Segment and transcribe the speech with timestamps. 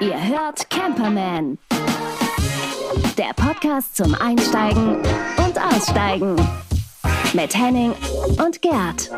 [0.00, 1.58] Ihr hört Camperman.
[3.16, 6.36] Der Podcast zum Einsteigen und Aussteigen.
[7.32, 7.92] Mit Henning
[8.44, 9.10] und Gerd.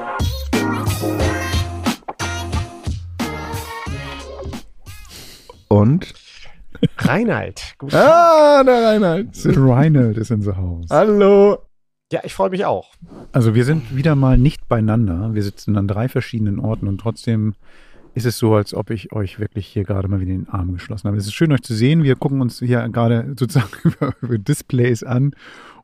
[5.69, 6.15] Und?
[6.99, 7.75] Reinhard.
[7.93, 9.29] Ah, der Reinhard.
[9.45, 10.87] Reinhard ist in the house.
[10.91, 11.68] Hallo.
[12.11, 12.95] Ja, ich freue mich auch.
[13.33, 15.35] Also wir sind wieder mal nicht beieinander.
[15.35, 17.55] Wir sitzen an drei verschiedenen Orten und trotzdem
[18.15, 20.73] ist es so, als ob ich euch wirklich hier gerade mal wieder in den Arm
[20.73, 21.19] geschlossen habe.
[21.19, 22.03] Es ist schön, euch zu sehen.
[22.03, 25.33] Wir gucken uns hier gerade sozusagen über, über Displays an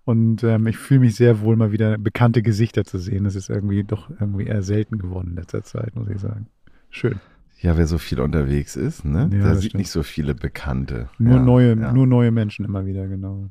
[0.05, 3.25] und ähm, ich fühle mich sehr wohl, mal wieder bekannte Gesichter zu sehen.
[3.25, 6.47] Das ist irgendwie doch irgendwie eher selten geworden in letzter Zeit, muss ich sagen.
[6.89, 7.21] Schön.
[7.61, 9.31] Ja, wer so viel unterwegs ist, ne?
[9.33, 9.79] Ja, da sieht stimmt.
[9.79, 11.09] nicht so viele Bekannte.
[11.19, 11.93] Nur ja, neue, ja.
[11.93, 13.49] nur neue Menschen immer wieder, genau.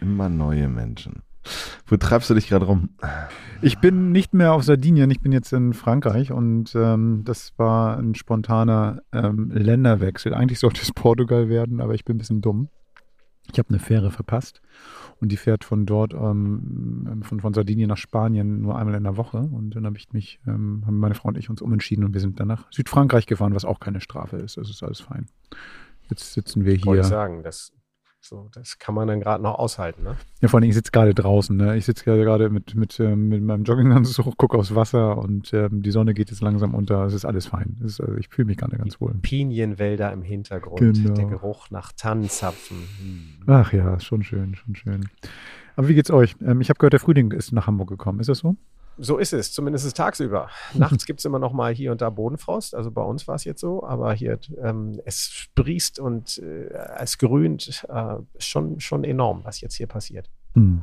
[0.00, 1.22] Immer neue Menschen.
[1.86, 2.90] Wo treibst du dich gerade rum?
[3.60, 7.96] Ich bin nicht mehr auf Sardinien, ich bin jetzt in Frankreich und ähm, das war
[7.98, 10.32] ein spontaner ähm, Länderwechsel.
[10.32, 12.68] Eigentlich sollte es Portugal werden, aber ich bin ein bisschen dumm.
[13.50, 14.60] Ich habe eine Fähre verpasst
[15.20, 19.16] und die fährt von dort, ähm, von, von Sardinien nach Spanien nur einmal in der
[19.16, 19.38] Woche.
[19.38, 22.20] Und dann habe ich mich, ähm, haben meine Frau und ich uns umentschieden und wir
[22.20, 24.56] sind dann nach Südfrankreich gefahren, was auch keine Strafe ist.
[24.56, 25.26] Das ist alles fein.
[26.10, 27.04] Jetzt sitzen wir Wollte ich hier.
[27.04, 27.72] sagen, das,
[28.20, 30.02] so, das kann man dann gerade noch aushalten.
[30.02, 30.16] Ne?
[30.40, 31.56] Ja, vor allem, ich sitze gerade draußen.
[31.56, 31.76] Ne?
[31.76, 35.90] Ich sitze gerade mit, mit, ähm, mit meinem Jogginganzug, gucke aufs Wasser und ähm, die
[35.90, 37.04] Sonne geht jetzt langsam unter.
[37.04, 37.76] Es ist alles fein.
[37.84, 39.14] Ist, also ich fühle mich gerade ganz wohl.
[39.22, 41.14] Pinienwälder im Hintergrund, Genau.
[41.14, 42.76] der Geruch nach Tannenzapfen.
[42.76, 43.44] Hm.
[43.46, 45.08] Ach ja, schon schön, schon schön.
[45.76, 46.34] Aber wie geht's euch?
[46.44, 48.20] Ähm, ich habe gehört, der Frühling ist nach Hamburg gekommen.
[48.20, 48.56] Ist das so?
[48.98, 50.48] So ist es, zumindest tagsüber.
[50.74, 52.74] Nachts gibt es immer noch mal hier und da Bodenfrost.
[52.74, 56.68] Also bei uns war es jetzt so, aber hier ähm, es sprießt und äh,
[56.98, 57.86] es grünt.
[57.88, 60.28] Äh, schon, schon enorm, was jetzt hier passiert.
[60.54, 60.82] Hm.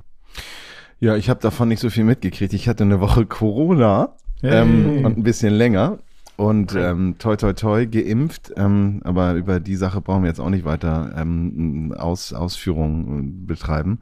[1.00, 2.54] Ja, ich habe davon nicht so viel mitgekriegt.
[2.54, 5.06] Ich hatte eine Woche Corona ähm, Hey.
[5.06, 6.00] und ein bisschen länger.
[6.38, 10.50] Und ähm, toi toi toi geimpft, ähm, aber über die Sache brauchen wir jetzt auch
[10.50, 14.00] nicht weiter ähm, Aus, Ausführungen äh, betreiben.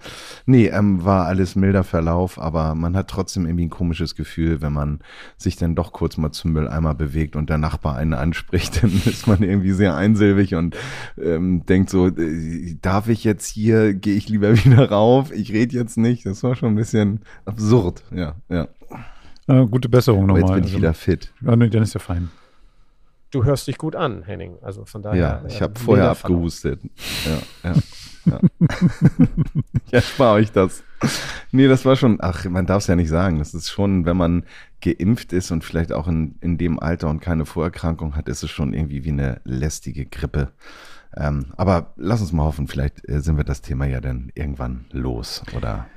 [0.47, 4.73] Nee, ähm, war alles milder Verlauf, aber man hat trotzdem irgendwie ein komisches Gefühl, wenn
[4.73, 4.99] man
[5.37, 9.27] sich dann doch kurz mal zum Mülleimer bewegt und der Nachbar einen anspricht, dann ist
[9.27, 10.75] man irgendwie sehr einsilbig und
[11.21, 15.75] ähm, denkt so, äh, darf ich jetzt hier, gehe ich lieber wieder rauf, ich rede
[15.75, 16.25] jetzt nicht.
[16.25, 18.67] Das war schon ein bisschen absurd, ja, ja.
[19.47, 20.57] Äh, gute Besserung Aber nochmal.
[20.57, 21.33] jetzt bin ich wieder fit.
[21.41, 22.31] ja, nee, dann ist ja fein.
[23.31, 24.57] Du hörst dich gut an, Henning.
[24.61, 25.19] Also von daher.
[25.19, 26.35] Ja, ich äh, habe vorher milder Verlauf.
[26.35, 26.81] abgehustet.
[27.25, 27.75] Ja, ja.
[28.25, 28.39] Ja,
[29.91, 30.83] ja spare euch das.
[31.51, 33.39] Nee, das war schon, ach, man darf es ja nicht sagen.
[33.39, 34.45] Das ist schon, wenn man
[34.81, 38.49] geimpft ist und vielleicht auch in, in dem Alter und keine Vorerkrankung hat, ist es
[38.49, 40.51] schon irgendwie wie eine lästige Grippe.
[41.15, 44.85] Ähm, aber lass uns mal hoffen, vielleicht äh, sind wir das Thema ja dann irgendwann
[44.91, 45.87] los oder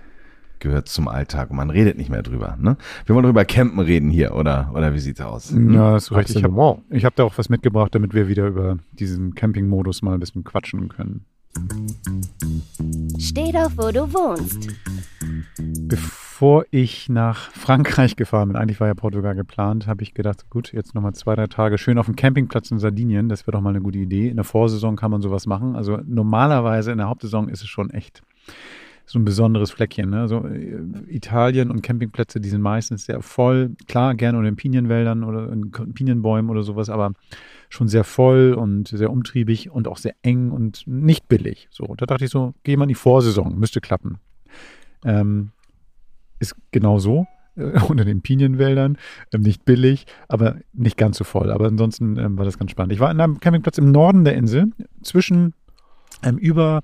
[0.60, 2.56] gehört zum Alltag und man redet nicht mehr drüber.
[2.60, 2.76] Ne?
[3.04, 5.54] Wir wollen drüber Campen reden hier, oder, oder wie sieht's aus?
[5.54, 6.30] Ja, hast du recht.
[6.30, 10.20] Ich habe hab da auch was mitgebracht, damit wir wieder über diesen Camping-Modus mal ein
[10.20, 11.24] bisschen quatschen können.
[13.18, 14.68] Steh doch, wo du wohnst.
[15.88, 20.72] Bevor ich nach Frankreich gefahren bin, eigentlich war ja Portugal geplant, habe ich gedacht, gut,
[20.72, 23.70] jetzt nochmal zwei, drei Tage schön auf dem Campingplatz in Sardinien, das wäre doch mal
[23.70, 24.28] eine gute Idee.
[24.28, 25.76] In der Vorsaison kann man sowas machen.
[25.76, 28.22] Also normalerweise in der Hauptsaison ist es schon echt
[29.06, 30.10] so ein besonderes Fleckchen.
[30.10, 30.20] Ne?
[30.20, 33.76] Also äh, Italien und Campingplätze, die sind meistens sehr voll.
[33.86, 37.12] Klar, gerne unter den Pinienwäldern oder in Pinienbäumen oder sowas, aber
[37.68, 41.68] schon sehr voll und sehr umtriebig und auch sehr eng und nicht billig.
[41.70, 44.18] So, da dachte ich so, geh mal in die Vorsaison, müsste klappen.
[45.04, 45.52] Ähm,
[46.40, 47.26] ist genau so.
[47.56, 48.98] Äh, unter den Pinienwäldern,
[49.32, 51.50] ähm, nicht billig, aber nicht ganz so voll.
[51.50, 52.92] Aber ansonsten ähm, war das ganz spannend.
[52.92, 54.66] Ich war in einem Campingplatz im Norden der Insel,
[55.02, 55.54] zwischen
[56.22, 56.82] ähm, über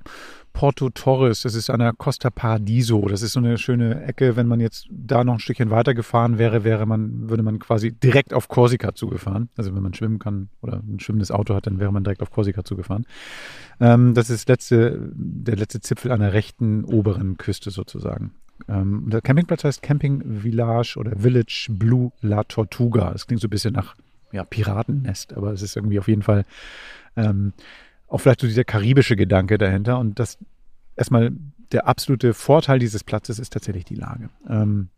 [0.52, 3.08] Porto Torres, das ist an der Costa Paradiso.
[3.08, 4.36] Das ist so eine schöne Ecke.
[4.36, 7.92] Wenn man jetzt da noch ein Stückchen weiter gefahren wäre, wäre man, würde man quasi
[7.92, 9.48] direkt auf Korsika zugefahren.
[9.56, 12.30] Also wenn man schwimmen kann oder ein schwimmendes Auto hat, dann wäre man direkt auf
[12.30, 13.06] Korsika zugefahren.
[13.80, 18.32] Ähm, das ist letzte, der letzte Zipfel an der rechten oberen Küste sozusagen.
[18.68, 23.10] Ähm, der Campingplatz heißt Camping Village oder Village Blue La Tortuga.
[23.10, 23.96] Das klingt so ein bisschen nach
[24.32, 26.44] ja, Piratennest, aber es ist irgendwie auf jeden Fall
[27.16, 27.52] ähm,
[28.12, 29.98] auch vielleicht so dieser karibische Gedanke dahinter.
[29.98, 30.38] Und das
[30.96, 31.32] erstmal
[31.72, 34.28] der absolute Vorteil dieses Platzes ist tatsächlich die Lage.
[34.48, 34.90] Ähm,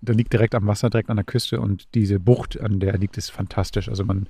[0.00, 2.98] der liegt direkt am Wasser, direkt an der Küste und diese Bucht, an der er
[2.98, 3.88] liegt, ist fantastisch.
[3.88, 4.28] Also man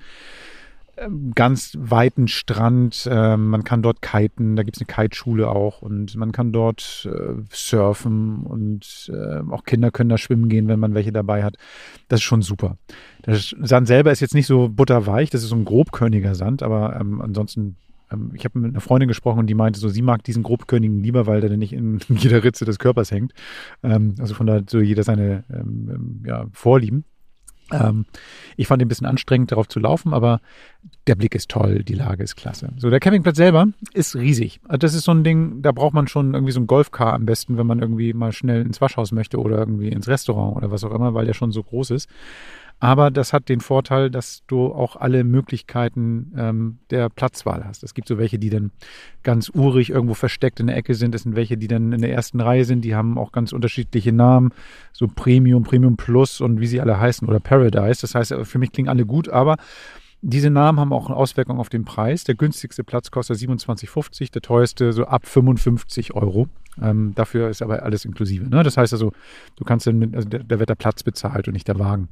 [0.97, 5.81] ähm, ganz weiten Strand, ähm, man kann dort kiten, da gibt es eine Kiteschule auch
[5.81, 10.79] und man kann dort äh, surfen und äh, auch Kinder können da schwimmen gehen, wenn
[10.79, 11.57] man welche dabei hat.
[12.07, 12.77] Das ist schon super.
[13.25, 16.97] Der Sand selber ist jetzt nicht so butterweich, das ist so ein grobkörniger Sand, aber
[16.99, 17.75] ähm, ansonsten
[18.33, 21.27] ich habe mit einer Freundin gesprochen und die meinte so, sie mag diesen grobkörnigen lieber,
[21.27, 23.33] weil der nicht in jeder Ritze des Körpers hängt.
[23.83, 27.05] Ähm, also von daher so jeder seine ähm, ähm, ja, Vorlieben.
[27.71, 28.05] Ähm,
[28.57, 30.41] ich fand ihn ein bisschen anstrengend, darauf zu laufen, aber
[31.07, 32.71] der Blick ist toll, die Lage ist klasse.
[32.77, 34.59] So, der Campingplatz selber ist riesig.
[34.63, 37.25] Also das ist so ein Ding, da braucht man schon irgendwie so ein Golfcar am
[37.25, 40.83] besten, wenn man irgendwie mal schnell ins Waschhaus möchte oder irgendwie ins Restaurant oder was
[40.83, 42.09] auch immer, weil der schon so groß ist.
[42.79, 47.83] Aber das hat den Vorteil, dass du auch alle Möglichkeiten ähm, der Platzwahl hast.
[47.83, 48.71] Es gibt so welche, die dann
[49.23, 51.13] ganz urig irgendwo versteckt in der Ecke sind.
[51.13, 52.81] Es sind welche, die dann in der ersten Reihe sind.
[52.85, 54.53] Die haben auch ganz unterschiedliche Namen.
[54.93, 58.01] So Premium, Premium Plus und wie sie alle heißen oder Paradise.
[58.01, 59.57] Das heißt, für mich klingen alle gut, aber
[60.21, 62.25] diese Namen haben auch eine Auswirkung auf den Preis.
[62.25, 66.47] Der günstigste Platz kostet 27,50, der teuerste so ab 55 Euro.
[66.81, 68.49] Ähm, dafür ist aber alles inklusive.
[68.49, 68.63] Ne?
[68.63, 69.13] Das heißt also,
[69.55, 72.09] du kannst dann, also da wird der Platz bezahlt und nicht der Wagen.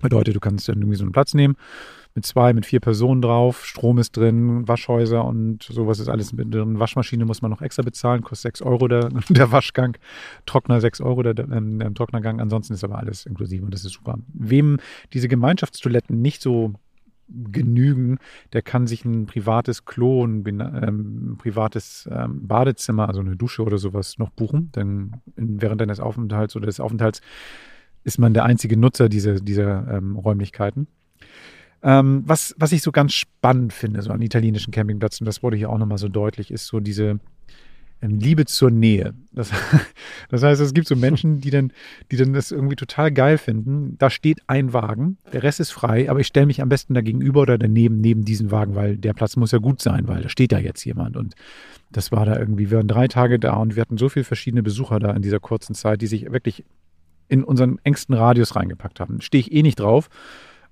[0.00, 1.56] Bedeutet, du kannst dann irgendwie so einen Platz nehmen
[2.14, 6.54] mit zwei, mit vier Personen drauf, Strom ist drin, Waschhäuser und sowas ist alles mit
[6.54, 6.78] drin.
[6.78, 9.96] Waschmaschine muss man noch extra bezahlen, kostet sechs Euro der, der Waschgang,
[10.46, 13.92] Trockner sechs Euro der, der, der Trocknergang, ansonsten ist aber alles inklusive und das ist
[13.92, 14.18] super.
[14.32, 14.78] Wem
[15.12, 16.74] diese Gemeinschaftstoiletten nicht so
[17.28, 18.18] genügen,
[18.52, 23.78] der kann sich ein privates Klo, ein, ähm, privates ähm, Badezimmer, also eine Dusche oder
[23.78, 24.70] sowas noch buchen.
[24.76, 27.22] Denn während deines Aufenthalts oder des Aufenthalts
[28.04, 30.86] ist man der einzige Nutzer dieser, dieser ähm, Räumlichkeiten.
[31.82, 35.70] Ähm, was, was ich so ganz spannend finde, so an italienischen Campingplätzen, das wurde hier
[35.70, 37.20] auch nochmal so deutlich, ist so diese
[38.00, 39.14] ähm, Liebe zur Nähe.
[39.32, 39.50] Das,
[40.30, 41.72] das, heißt, es gibt so Menschen, die dann,
[42.10, 43.96] die dann das irgendwie total geil finden.
[43.98, 47.02] Da steht ein Wagen, der Rest ist frei, aber ich stelle mich am besten da
[47.02, 50.28] gegenüber oder daneben, neben diesen Wagen, weil der Platz muss ja gut sein, weil da
[50.28, 51.16] steht da jetzt jemand.
[51.16, 51.34] Und
[51.92, 54.62] das war da irgendwie, wir waren drei Tage da und wir hatten so viele verschiedene
[54.62, 56.64] Besucher da in dieser kurzen Zeit, die sich wirklich
[57.28, 59.20] in unseren engsten Radius reingepackt haben.
[59.20, 60.08] Stehe ich eh nicht drauf,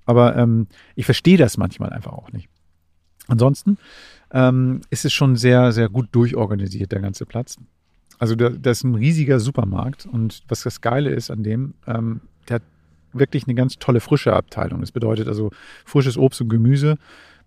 [0.05, 2.49] aber ähm, ich verstehe das manchmal einfach auch nicht.
[3.29, 3.79] Ansonsten
[4.33, 7.57] ähm, ist es schon sehr, sehr gut durchorganisiert, der ganze Platz.
[8.19, 12.21] Also da, da ist ein riesiger Supermarkt und was das Geile ist an dem, ähm,
[12.49, 12.63] der hat
[13.13, 14.81] wirklich eine ganz tolle frische Abteilung.
[14.81, 15.51] Das bedeutet also
[15.85, 16.99] frisches Obst und Gemüse,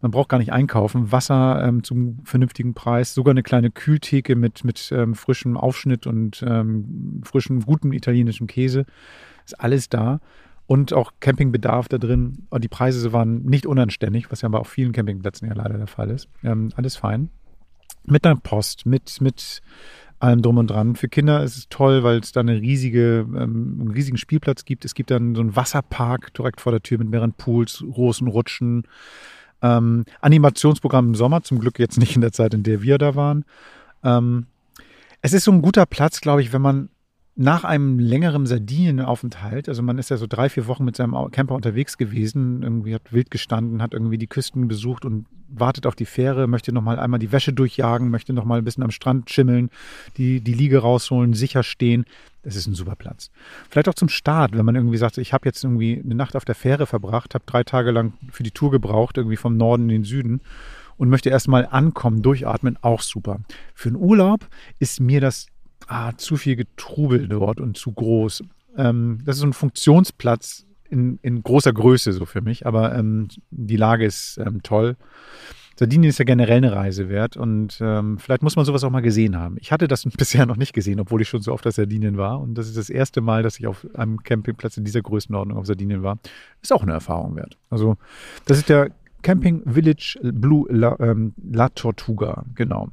[0.05, 1.11] man braucht gar nicht einkaufen.
[1.11, 6.45] Wasser ähm, zum vernünftigen Preis, sogar eine kleine Kühltheke mit, mit ähm, frischem Aufschnitt und
[6.47, 8.85] ähm, frischem, gutem italienischem Käse.
[9.45, 10.19] Ist alles da.
[10.67, 12.45] Und auch Campingbedarf da drin.
[12.51, 15.87] Und die Preise waren nicht unanständig, was ja bei auf vielen Campingplätzen ja leider der
[15.87, 16.29] Fall ist.
[16.43, 17.29] Ähm, alles fein.
[18.05, 19.63] Mit einer Post, mit, mit
[20.19, 20.95] allem drum und dran.
[20.95, 24.85] Für Kinder ist es toll, weil es da eine riesige, ähm, einen riesigen Spielplatz gibt.
[24.85, 28.83] Es gibt dann so einen Wasserpark direkt vor der Tür mit mehreren Pools, großen Rutschen,
[29.65, 33.15] ähm, Animationsprogramm im Sommer, zum Glück jetzt nicht in der Zeit, in der wir da
[33.15, 33.45] waren.
[34.03, 34.45] Ähm,
[35.21, 36.89] es ist so ein guter Platz, glaube ich, wenn man
[37.37, 41.55] nach einem längeren Sardinienaufenthalt, also man ist ja so drei, vier Wochen mit seinem Camper
[41.55, 46.05] unterwegs gewesen, irgendwie hat wild gestanden, hat irgendwie die Küsten besucht und wartet auf die
[46.05, 49.69] Fähre, möchte nochmal einmal die Wäsche durchjagen, möchte nochmal ein bisschen am Strand schimmeln,
[50.15, 52.05] die, die Liege rausholen, sicher stehen.
[52.45, 53.31] Das ist ein super Platz.
[53.69, 56.45] Vielleicht auch zum Start, wenn man irgendwie sagt, ich habe jetzt irgendwie eine Nacht auf
[56.45, 59.89] der Fähre verbracht, habe drei Tage lang für die Tour gebraucht, irgendwie vom Norden in
[59.89, 60.41] den Süden
[60.97, 63.39] und möchte erstmal ankommen, durchatmen, auch super.
[63.73, 64.47] Für einen Urlaub
[64.77, 65.47] ist mir das
[65.87, 68.43] ah, zu viel Getrubel dort und zu groß.
[68.77, 73.27] Ähm, das ist so ein Funktionsplatz in, in großer Größe so für mich, aber ähm,
[73.49, 74.97] die Lage ist ähm, toll.
[75.77, 79.01] Sardinien ist ja generell eine Reise wert und ähm, vielleicht muss man sowas auch mal
[79.01, 79.57] gesehen haben.
[79.59, 82.39] Ich hatte das bisher noch nicht gesehen, obwohl ich schon so oft auf Sardinien war.
[82.39, 85.65] Und das ist das erste Mal, dass ich auf einem Campingplatz in dieser Größenordnung auf
[85.65, 86.17] Sardinien war.
[86.61, 87.57] Ist auch eine Erfahrung wert.
[87.69, 87.97] Also,
[88.45, 88.91] das ist der
[89.21, 92.89] Camping Village Blue La, ähm, La Tortuga, genau.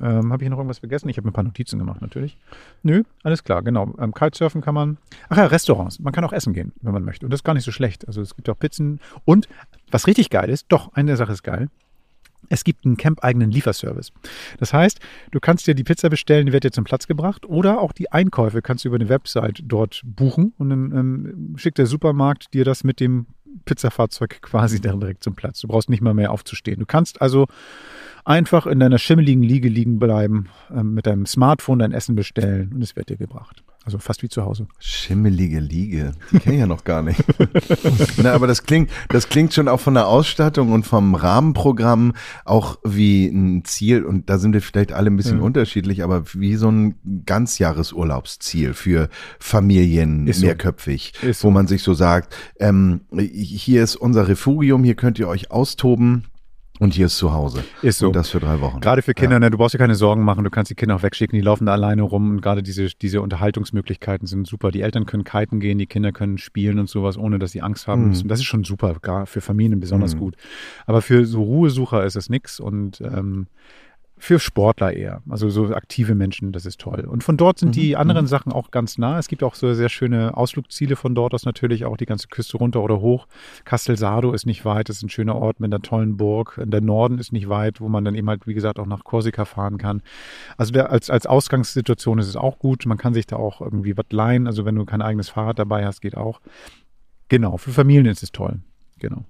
[0.00, 1.08] Ähm, habe ich noch irgendwas vergessen?
[1.08, 2.38] Ich habe mir ein paar Notizen gemacht, natürlich.
[2.82, 3.92] Nö, alles klar, genau.
[3.98, 4.98] Ähm, Kitesurfen kann man.
[5.28, 5.98] Ach ja, Restaurants.
[5.98, 7.26] Man kann auch essen gehen, wenn man möchte.
[7.26, 8.06] Und das ist gar nicht so schlecht.
[8.06, 9.00] Also es gibt auch Pizzen.
[9.24, 9.48] Und
[9.90, 11.68] was richtig geil ist, doch, eine Sache ist geil.
[12.48, 14.12] Es gibt einen Camp-eigenen Lieferservice.
[14.58, 14.98] Das heißt,
[15.30, 18.10] du kannst dir die Pizza bestellen, die wird dir zum Platz gebracht, oder auch die
[18.10, 22.64] Einkäufe kannst du über eine Website dort buchen und dann ähm, schickt der Supermarkt dir
[22.64, 23.26] das mit dem
[23.64, 25.60] Pizzafahrzeug quasi direkt zum Platz.
[25.60, 26.78] Du brauchst nicht mal mehr aufzustehen.
[26.78, 27.46] Du kannst also
[28.24, 32.82] einfach in deiner schimmeligen Liege liegen bleiben, äh, mit deinem Smartphone dein Essen bestellen und
[32.82, 33.62] es wird dir gebracht.
[33.84, 34.68] Also fast wie zu Hause.
[34.78, 36.12] Schimmelige Liege.
[36.30, 37.24] Die kenne ich ja noch gar nicht.
[38.22, 42.12] Na, aber das klingt, das klingt schon auch von der Ausstattung und vom Rahmenprogramm
[42.44, 44.04] auch wie ein Ziel.
[44.04, 45.44] Und da sind wir vielleicht alle ein bisschen ja.
[45.44, 49.08] unterschiedlich, aber wie so ein Ganzjahresurlaubsziel für
[49.38, 51.44] Familien, ist mehrköpfig, so.
[51.44, 56.24] wo man sich so sagt, ähm, hier ist unser Refugium, hier könnt ihr euch austoben.
[56.80, 57.62] Und hier ist zu Hause.
[57.82, 58.06] Ist so.
[58.06, 58.80] Und das für drei Wochen.
[58.80, 59.40] Gerade für Kinder, ja.
[59.40, 61.66] ne, du brauchst dir keine Sorgen machen, du kannst die Kinder auch wegschicken, die laufen
[61.66, 64.70] da alleine rum und gerade diese, diese Unterhaltungsmöglichkeiten sind super.
[64.70, 67.86] Die Eltern können kiten gehen, die Kinder können spielen und sowas, ohne dass sie Angst
[67.86, 68.08] haben mhm.
[68.08, 68.28] müssen.
[68.28, 70.20] Das ist schon super, gar für Familien besonders mhm.
[70.20, 70.36] gut.
[70.86, 73.46] Aber für so Ruhesucher ist es nix und ähm,
[74.22, 77.06] für Sportler eher, also so aktive Menschen, das ist toll.
[77.08, 79.18] Und von dort sind die anderen Sachen auch ganz nah.
[79.18, 82.58] Es gibt auch so sehr schöne Ausflugsziele von dort aus natürlich, auch die ganze Küste
[82.58, 83.26] runter oder hoch.
[83.64, 86.60] Castelsardo ist nicht weit, das ist ein schöner Ort mit einer tollen Burg.
[86.62, 89.46] Der Norden ist nicht weit, wo man dann eben halt, wie gesagt, auch nach Korsika
[89.46, 90.02] fahren kann.
[90.58, 92.84] Also der, als, als Ausgangssituation ist es auch gut.
[92.84, 94.46] Man kann sich da auch irgendwie was leihen.
[94.46, 96.42] Also wenn du kein eigenes Fahrrad dabei hast, geht auch.
[97.30, 98.60] Genau, für Familien ist es toll.
[98.98, 99.24] Genau.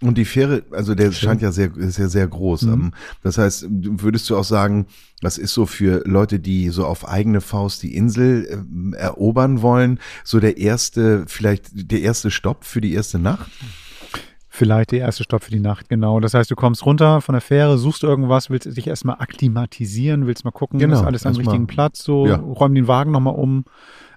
[0.00, 2.62] Und die Fähre, also der scheint ja sehr, ist ja sehr groß.
[2.62, 2.72] Mhm.
[2.72, 4.86] Ähm, Das heißt, würdest du auch sagen,
[5.20, 9.98] das ist so für Leute, die so auf eigene Faust die Insel ähm, erobern wollen,
[10.22, 13.50] so der erste, vielleicht der erste Stopp für die erste Nacht?
[14.50, 16.18] Vielleicht der erste Stopp für die Nacht, genau.
[16.20, 20.44] Das heißt, du kommst runter von der Fähre, suchst irgendwas, willst dich erstmal akklimatisieren, willst
[20.44, 22.36] mal gucken, Genau, ist alles am richtigen Platz, so Ja.
[22.36, 23.64] räum den Wagen nochmal um.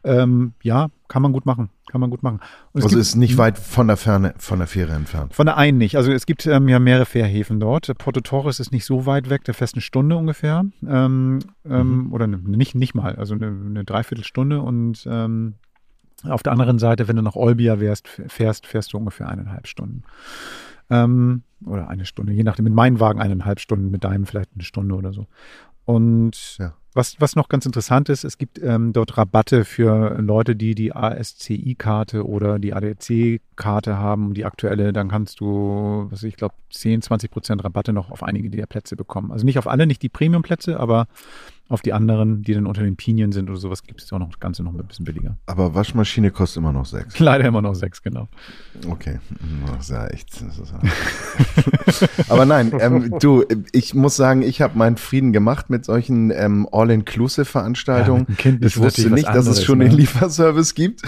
[0.04, 2.40] Ähm, ja, kann man gut machen, kann man gut machen.
[2.72, 5.34] Und es Also gibt- ist nicht weit von der Ferne, von der Fähre entfernt.
[5.36, 5.98] Von der einen nicht.
[5.98, 7.92] Also es gibt ähm, ja mehrere Fährhäfen dort.
[7.98, 10.64] Porto Torres ist nicht so weit weg, der fährst eine Stunde ungefähr.
[10.88, 14.62] Ähm, ähm, Oder ne, nicht, nicht mal, also eine, eine Dreiviertelstunde.
[14.62, 15.56] Und ähm,
[16.24, 20.04] auf der anderen Seite, wenn du nach Olbia wärst, fährst, fährst du ungefähr eineinhalb Stunden.
[20.90, 22.64] Ähm, oder eine Stunde, je nachdem.
[22.64, 25.28] Mit meinem Wagen eineinhalb Stunden, mit deinem vielleicht eine Stunde oder so.
[25.96, 26.74] Und Ja.
[26.94, 30.94] was, was noch ganz interessant ist, es gibt ähm, dort Rabatte für Leute, die die
[30.94, 37.32] ASCI-Karte oder die ADAC-Karte haben, die aktuelle, dann kannst du, was ich glaube, 10, 20
[37.32, 39.32] Prozent Rabatte noch auf einige der Plätze bekommen.
[39.32, 41.08] Also nicht auf alle, nicht die Premium-Plätze, aber
[41.72, 44.30] auf die anderen, die dann unter den Pinien sind oder sowas, gibt es auch noch
[44.30, 45.38] das Ganze noch ein bisschen billiger.
[45.46, 47.18] Aber Waschmaschine kostet immer noch sechs.
[47.20, 48.28] Leider immer noch sechs, genau.
[48.88, 49.20] Okay,
[49.68, 50.30] das ist ja echt.
[50.30, 50.72] Ist
[52.02, 56.32] ja Aber nein, ähm, du, ich muss sagen, ich habe meinen Frieden gemacht mit solchen
[56.32, 58.28] ähm, All-Inclusive-Veranstaltungen.
[58.44, 59.90] Ja, ich wusste nicht, was dass es anderes, schon ne?
[59.90, 61.02] den Lieferservice gibt.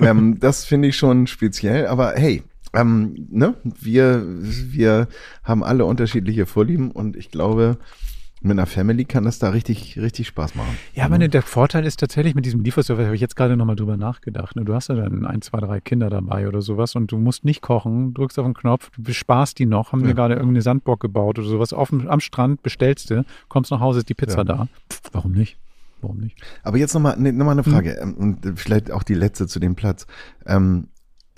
[0.00, 1.86] ähm, das finde ich schon speziell.
[1.86, 2.42] Aber hey,
[2.74, 5.08] ähm, ne, wir, wir
[5.42, 7.78] haben alle unterschiedliche Vorlieben und ich glaube,
[8.42, 10.76] mit einer Family kann das da richtig, richtig Spaß machen.
[10.94, 13.76] Ja, aber ne, der Vorteil ist tatsächlich mit diesem Lieferservice, habe ich jetzt gerade nochmal
[13.76, 14.56] drüber nachgedacht.
[14.56, 14.64] Ne?
[14.64, 17.62] Du hast ja dann ein, zwei, drei Kinder dabei oder sowas und du musst nicht
[17.62, 20.08] kochen, drückst auf den Knopf, du besparst die noch, haben Ja.
[20.08, 21.72] dir gerade irgendeine Sandburg gebaut oder sowas.
[21.72, 24.44] Auf am Strand bestellst du, kommst nach Hause, ist die Pizza Ja.
[24.44, 24.68] da.
[25.12, 25.56] Warum nicht?
[26.02, 26.36] Warum nicht?
[26.62, 27.70] Aber jetzt nochmal ne, noch mal eine Mhm.
[27.72, 30.06] Frage ähm, und vielleicht auch die letzte zu dem Platz.
[30.46, 30.88] Ähm,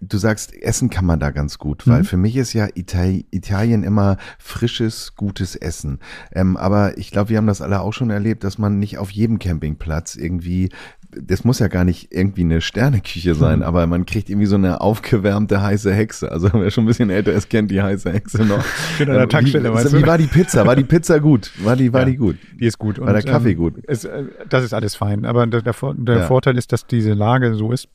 [0.00, 2.04] du sagst, Essen kann man da ganz gut, weil Mhm.
[2.04, 5.98] für mich ist ja Ital Italien immer frisches, gutes Essen.
[6.32, 9.10] Ähm, aber ich glaube, wir haben das alle auch schon erlebt, dass man nicht auf
[9.10, 10.70] jedem Campingplatz irgendwie
[11.10, 13.64] das muss ja gar nicht irgendwie eine Sterneküche sein, Mhm.
[13.64, 16.30] aber man kriegt irgendwie so eine aufgewärmte heiße Hexe.
[16.30, 18.62] Also wer schon ein bisschen älter ist, kennt die heiße Hexe noch.
[18.98, 20.66] Schön an der Ähm, Tankstelle, wie, wie war die Pizza?
[20.66, 21.50] War die Pizza gut?
[21.64, 22.06] War die, war Ja.
[22.06, 22.36] die gut?
[22.60, 23.00] Die ist gut.
[23.00, 23.74] War der Kaffee ähm, gut?
[23.86, 25.24] Es, äh, das ist alles fein.
[25.24, 26.26] Aber der, der, der Ja.
[26.26, 27.88] Vorteil ist, dass diese Lage so ist.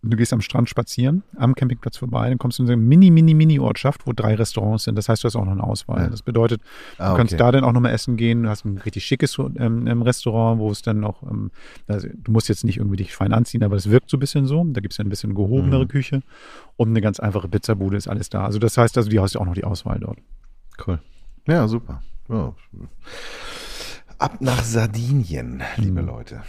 [0.00, 3.10] Du gehst am Strand spazieren, am Campingplatz vorbei, dann kommst du in so eine mini,
[3.10, 4.94] mini, mini Ortschaft, wo drei Restaurants sind.
[4.94, 6.02] Das heißt, du hast auch noch eine Auswahl.
[6.02, 6.08] Ja.
[6.08, 6.60] Das bedeutet,
[6.98, 7.38] Ah, du kannst okay.
[7.42, 8.44] da dann auch nochmal essen gehen.
[8.44, 11.50] Du hast ein richtig schickes ähm, ähm, Restaurant, wo es dann auch, ähm,
[11.88, 14.46] also, du musst jetzt nicht irgendwie dich fein anziehen, aber es wirkt so ein bisschen
[14.46, 14.64] so.
[14.68, 15.88] Da gibt es ja ein bisschen gehobenere Mhm.
[15.88, 16.22] Küche
[16.76, 18.44] und eine ganz einfache Pizzabude ist alles da.
[18.44, 20.18] Also das heißt, also die hast du auch noch die Auswahl dort.
[20.86, 21.00] Cool.
[21.48, 22.02] Ja, super.
[22.28, 22.54] Ja.
[24.18, 26.06] Ab nach Sardinien, liebe Mhm.
[26.08, 26.42] Leute.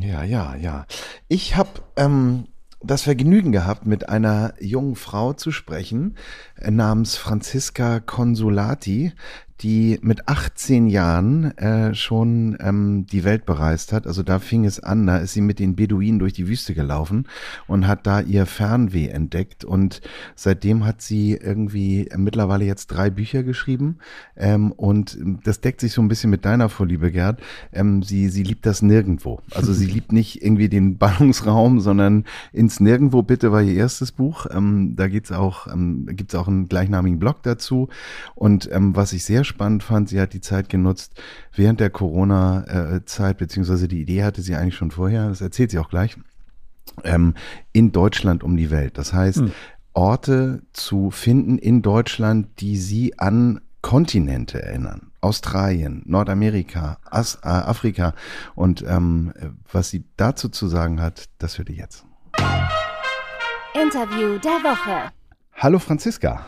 [0.00, 0.86] Ja, ja, ja.
[1.28, 2.46] Ich habe ähm,
[2.80, 6.16] das Vergnügen gehabt, mit einer jungen Frau zu sprechen,
[6.56, 9.12] äh, namens Franziska Consolati,
[9.60, 14.06] die mit 18 Jahren äh, schon ähm, die Welt bereist hat.
[14.06, 17.26] Also da fing es an, da ist sie mit den Beduinen durch die Wüste gelaufen
[17.66, 19.64] und hat da ihr Fernweh entdeckt.
[19.64, 20.00] Und
[20.36, 23.98] seitdem hat sie irgendwie mittlerweile jetzt drei Bücher geschrieben.
[24.36, 27.40] Ähm, und das deckt sich so ein bisschen mit deiner Vorliebe, Gerd.
[27.72, 29.40] Ähm, sie, sie liebt das Nirgendwo.
[29.52, 34.46] Also sie liebt nicht irgendwie den Ballungsraum, sondern ins Nirgendwo bitte war ihr erstes Buch.
[34.50, 37.88] Ähm, da geht's auch, ähm, gibt's auch einen gleichnamigen Blog dazu.
[38.36, 41.20] Und ähm, was ich sehr spannend fand, sie hat die Zeit genutzt
[41.54, 45.90] während der Corona-Zeit, beziehungsweise die Idee hatte sie eigentlich schon vorher, das erzählt sie auch
[45.90, 46.16] gleich,
[47.04, 47.34] ähm,
[47.72, 48.98] in Deutschland um die Welt.
[48.98, 49.52] Das heißt, Hm.
[49.94, 55.10] Orte zu finden in Deutschland, die sie an Kontinente erinnern.
[55.20, 58.14] Australien, Nordamerika, As äh, Afrika.
[58.54, 59.32] Und ähm,
[59.72, 62.04] was sie dazu zu sagen hat, das hört ihr jetzt.
[63.74, 65.10] Interview der Woche.
[65.54, 66.46] Hallo Franziska.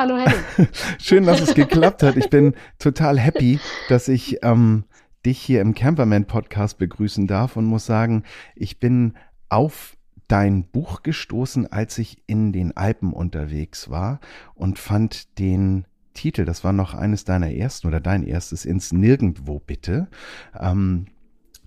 [0.00, 0.40] Hallo Henning.
[0.98, 2.16] Schön, dass es geklappt hat.
[2.16, 4.84] Ich bin total happy, dass ich ähm,
[5.26, 8.22] dich hier im Camperman Podcast begrüßen darf und muss sagen,
[8.56, 9.12] ich bin
[9.50, 14.20] auf dein Buch gestoßen, als ich in den Alpen unterwegs war
[14.54, 19.58] und fand den Titel, das war noch eines deiner ersten oder dein erstes, ins Nirgendwo
[19.58, 20.08] bitte.
[20.58, 21.08] Ähm,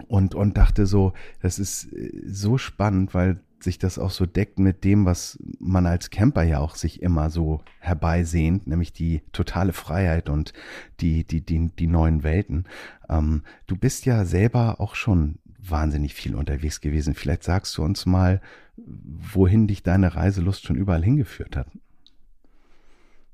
[0.07, 4.60] und, und dachte so, das ist äh, so spannend, weil sich das auch so deckt
[4.60, 9.74] mit dem, was man als Camper ja auch sich immer so herbeisehnt, nämlich die totale
[9.74, 10.53] Freiheit und
[11.00, 12.65] die, die, die, die neuen Welten.
[13.10, 17.13] Ähm, du bist ja selber auch schon wahnsinnig viel unterwegs gewesen.
[17.15, 18.41] Vielleicht sagst du uns mal,
[18.75, 21.67] wohin dich deine Reiselust schon überall hingeführt hat.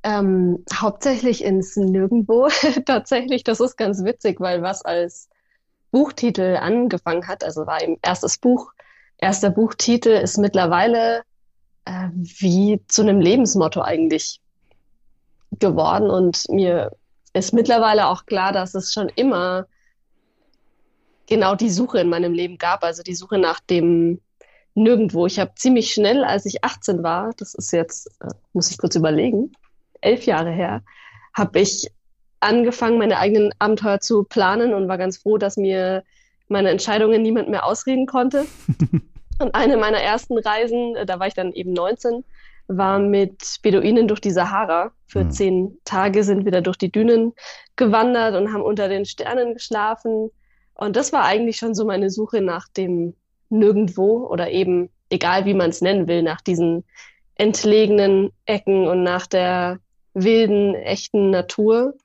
[0.03, 2.47] Ähm, hauptsächlich ins Nirgendwo.
[2.85, 5.29] Tatsächlich, das ist ganz witzig, weil was als
[5.91, 8.71] Buchtitel angefangen hat, also war eben erstes Buch,
[9.19, 11.23] erster Buchtitel ist mittlerweile
[11.85, 14.39] äh, wie zu einem Lebensmotto eigentlich
[15.59, 16.91] geworden und mir
[17.33, 19.67] ist mittlerweile auch klar, dass es schon immer
[21.27, 24.19] genau die Suche in meinem Leben gab, also die Suche nach dem
[24.73, 25.25] Nirgendwo.
[25.25, 28.95] Ich habe ziemlich schnell, als ich 18 war, das ist jetzt, äh, muss ich kurz
[28.95, 29.51] überlegen,
[30.01, 30.83] elf Jahre her,
[31.33, 31.91] habe ich
[32.39, 36.03] angefangen, meine eigenen Abenteuer zu planen und war ganz froh, dass mir
[36.49, 38.45] meine Entscheidungen niemand mehr ausreden konnte.
[39.39, 42.23] und eine meiner ersten Reisen, äh, da war ich dann eben 19,
[42.67, 44.91] war mit Beduinen durch die Sahara.
[45.07, 45.31] Für mhm.
[45.31, 47.33] zehn Tage sind wir da durch die Dünen
[47.75, 50.29] gewandert und haben unter den Sternen geschlafen.
[50.75, 53.15] Und das war eigentlich schon so meine Suche nach dem
[53.49, 56.83] Nirgendwo oder eben, egal wie man es nennen will, nach diesen
[57.35, 59.79] entlegenen Ecken und nach der
[60.13, 61.95] wilden, echten Natur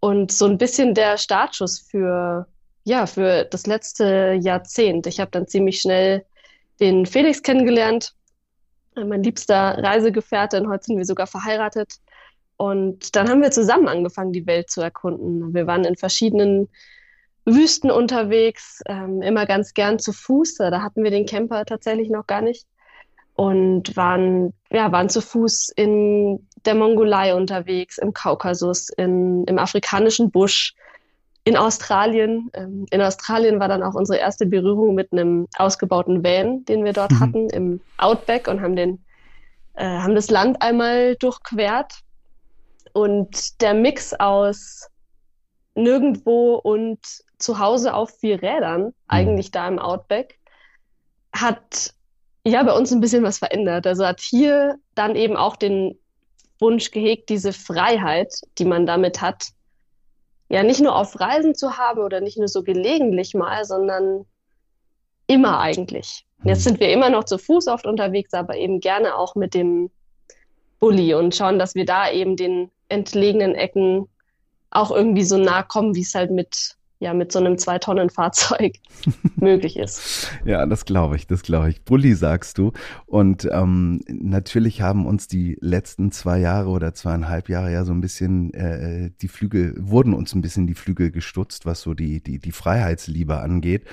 [0.00, 2.46] und so ein bisschen der Startschuss für,
[2.84, 5.06] ja, für das letzte Jahrzehnt.
[5.06, 6.24] Ich habe dann ziemlich schnell
[6.80, 8.14] den Felix kennengelernt,
[8.94, 11.94] mein liebster Reisegefährte, und heute sind wir sogar verheiratet.
[12.56, 15.54] Und dann haben wir zusammen angefangen, die Welt zu erkunden.
[15.54, 16.68] Wir waren in verschiedenen
[17.44, 20.56] Wüsten unterwegs, ähm, immer ganz gern zu Fuß.
[20.56, 22.66] Da hatten wir den Camper tatsächlich noch gar nicht
[23.34, 30.30] und waren, ja, waren zu Fuß in der Mongolei unterwegs, im Kaukasus, in, im afrikanischen
[30.30, 30.74] Busch,
[31.44, 32.50] in Australien.
[32.54, 36.92] Ähm, in Australien war dann auch unsere erste Berührung mit einem ausgebauten Van, den wir
[36.92, 37.20] dort mhm.
[37.20, 39.04] hatten, im Outback und haben den,
[39.74, 41.92] äh, haben das Land einmal durchquert.
[42.92, 44.88] Und der Mix aus
[45.74, 47.00] nirgendwo und
[47.38, 48.92] zu Hause auf vier Rädern, mhm.
[49.08, 50.38] eigentlich da im Outback,
[51.34, 51.94] hat
[52.44, 53.86] ja, bei uns ein bisschen was verändert.
[53.86, 55.98] Also hat hier dann eben auch den
[56.58, 59.48] Wunsch gehegt, diese Freiheit, die man damit hat,
[60.52, 64.26] ja nicht nur auf Reisen zu haben oder nicht nur so gelegentlich mal, sondern
[65.26, 66.26] immer eigentlich.
[66.44, 66.62] Jetzt mhm.
[66.62, 69.90] sind wir immer noch zu Fuß oft unterwegs, aber eben gerne auch mit dem
[70.78, 74.08] Bulli und schauen, dass wir da eben den entlegenen Ecken
[74.70, 78.74] auch irgendwie so nah kommen, wie es halt mit ja mit so einem Zwei-Tonnen-Fahrzeug
[79.36, 80.30] möglich ist.
[80.44, 81.82] Ja, das glaube ich, das glaube ich.
[81.82, 82.72] Bulli sagst du.
[83.06, 88.00] Und ähm, natürlich haben uns die letzten zwei Jahre oder zweieinhalb Jahre ja so ein
[88.00, 92.38] bisschen äh, die Flügel, wurden uns ein bisschen die Flügel gestutzt, was so die, die,
[92.38, 93.84] die Freiheitsliebe angeht.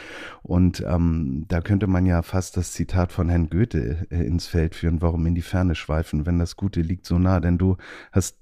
[0.44, 4.76] Und ähm, da könnte man ja fast das Zitat von Herrn Goethe äh, ins Feld
[4.76, 7.40] führen, warum in die Ferne schweifen, wenn das Gute liegt so nah.
[7.40, 7.78] Denn du
[8.12, 8.38] hast,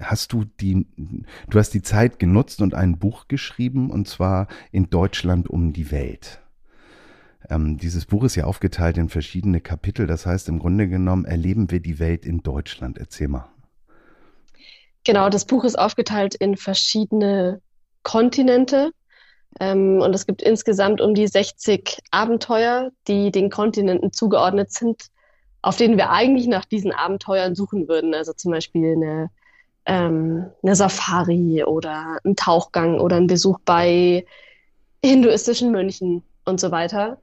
[0.00, 0.88] hast du die,
[1.48, 5.74] du hast die Zeit genutzt und ein Buch geschrieben geschrieben und zwar in Deutschland um
[5.74, 6.40] die Welt.
[7.50, 10.06] Ähm, dieses Buch ist ja aufgeteilt in verschiedene Kapitel.
[10.06, 12.96] Das heißt, im Grunde genommen erleben wir die Welt in Deutschland.
[12.96, 13.48] Erzähl mal.
[15.04, 17.60] Genau, das Buch ist aufgeteilt in verschiedene
[18.02, 18.92] Kontinente.
[19.58, 25.08] Ähm, und es gibt insgesamt um die 60 Abenteuer, die den Kontinenten zugeordnet sind,
[25.60, 28.14] auf denen wir eigentlich nach diesen Abenteuern suchen würden.
[28.14, 29.30] Also zum Beispiel eine
[29.86, 34.24] ähm, eine Safari oder ein Tauchgang oder ein Besuch bei
[35.04, 37.18] hinduistischen Mönchen und so weiter.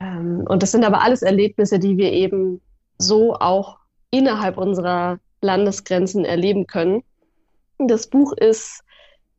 [0.00, 2.60] Ähm, und das sind aber alles Erlebnisse, die wir eben
[2.98, 3.78] so auch
[4.10, 7.02] innerhalb unserer Landesgrenzen erleben können.
[7.78, 8.82] Das Buch ist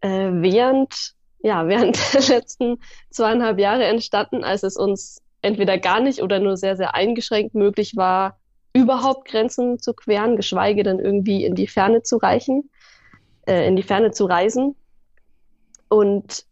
[0.02, 6.22] äh, während, ja, während der letzten zweieinhalb Jahre entstanden, als es uns entweder gar nicht
[6.22, 8.38] oder nur sehr, sehr eingeschränkt möglich war,
[8.74, 12.70] überhaupt Grenzen zu queren, geschweige denn irgendwie in die Ferne zu reichen,
[13.48, 14.76] äh, in die Ferne zu reisen.
[15.90, 16.46] Und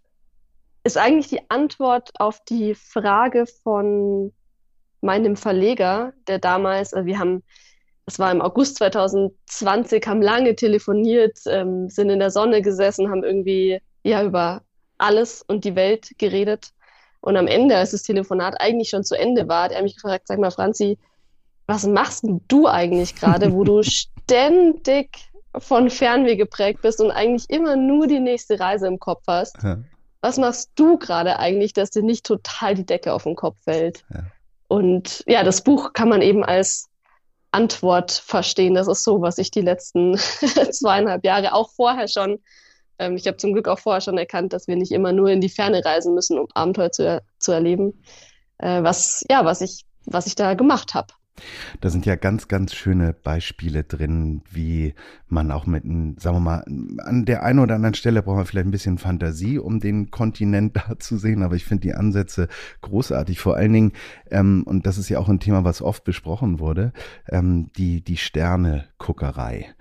[0.84, 4.34] ist eigentlich die Antwort auf die Frage von
[5.02, 7.44] meinem Verleger, der damals, äh, wir haben,
[8.06, 13.24] das war im August 2020, haben lange telefoniert, ähm, sind in der Sonne gesessen, haben
[13.24, 14.64] irgendwie ja über
[14.98, 16.72] alles und die Welt geredet.
[17.22, 20.28] Und am Ende, als das Telefonat eigentlich schon zu Ende war, hat er mich gefragt,
[20.28, 20.98] sag mal, Franzi,
[21.70, 27.76] was machst du eigentlich gerade, wo du ständig von Fernweh geprägt bist und eigentlich immer
[27.76, 29.56] nur die nächste Reise im Kopf hast?
[29.64, 29.78] Ja.
[30.22, 34.04] Was machst du gerade eigentlich, dass dir nicht total die Decke auf den Kopf fällt?
[34.14, 34.24] Ja.
[34.68, 36.90] Und ja, das Buch kann man eben als
[37.52, 38.76] Antwort verstehen.
[38.76, 40.18] Das ist so, was ich die letzten
[40.72, 42.40] zweieinhalb Jahre auch vorher schon,
[43.00, 45.42] ähm, ich habe zum Glück auch vorher schon erkannt, dass wir nicht immer nur in
[45.42, 48.04] die Ferne reisen müssen, um Abenteuer zu, zu erleben.
[48.58, 51.14] Äh, was, ja, was ich was ich da gemacht habe.
[51.82, 54.94] Da sind ja ganz, ganz schöne Beispiele drin, wie
[55.28, 56.64] man auch mit, sagen wir mal,
[57.00, 60.76] an der einen oder anderen Stelle braucht man vielleicht ein bisschen Fantasie, um den Kontinent
[60.90, 62.48] da zu sehen, aber ich finde die Ansätze
[62.82, 63.40] großartig.
[63.40, 63.92] Vor allen Dingen,
[64.32, 66.94] ähm, und das ist ja auch ein Thema, was oft besprochen wurde,
[67.28, 69.74] ähm, die, die Sterne-Guckerei.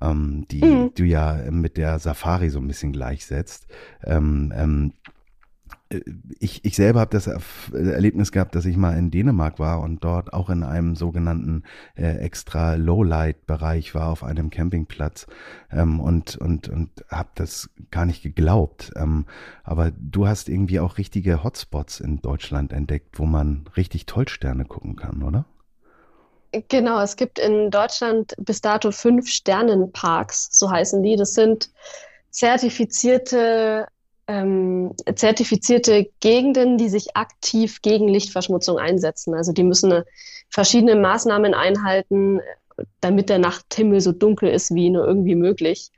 [0.00, 0.92] Ähm, die mhm.
[0.94, 3.66] du ja mit der Safari so ein bisschen gleichsetzt.
[4.04, 4.92] Ähm, ähm,
[6.38, 7.26] ich, ich selber habe das
[7.72, 11.64] Erlebnis gehabt, dass ich mal in Dänemark war und dort auch in einem sogenannten
[11.96, 15.26] äh, extra Lowlight-Bereich war auf einem Campingplatz
[15.70, 18.92] ähm, und und und habe das gar nicht geglaubt.
[18.96, 19.26] Ähm,
[19.64, 24.96] aber du hast irgendwie auch richtige Hotspots in Deutschland entdeckt, wo man richtig Tollsterne gucken
[24.96, 25.46] kann, oder?
[26.68, 31.16] Genau, es gibt in Deutschland bis dato fünf Sternenparks, so heißen die.
[31.16, 31.70] Das sind
[32.30, 33.86] zertifizierte
[34.32, 39.34] ähm, zertifizierte Gegenden, die sich aktiv gegen Lichtverschmutzung einsetzen.
[39.34, 40.02] Also die müssen
[40.48, 42.40] verschiedene Maßnahmen einhalten,
[43.00, 45.90] damit der Nachthimmel so dunkel ist wie nur irgendwie möglich.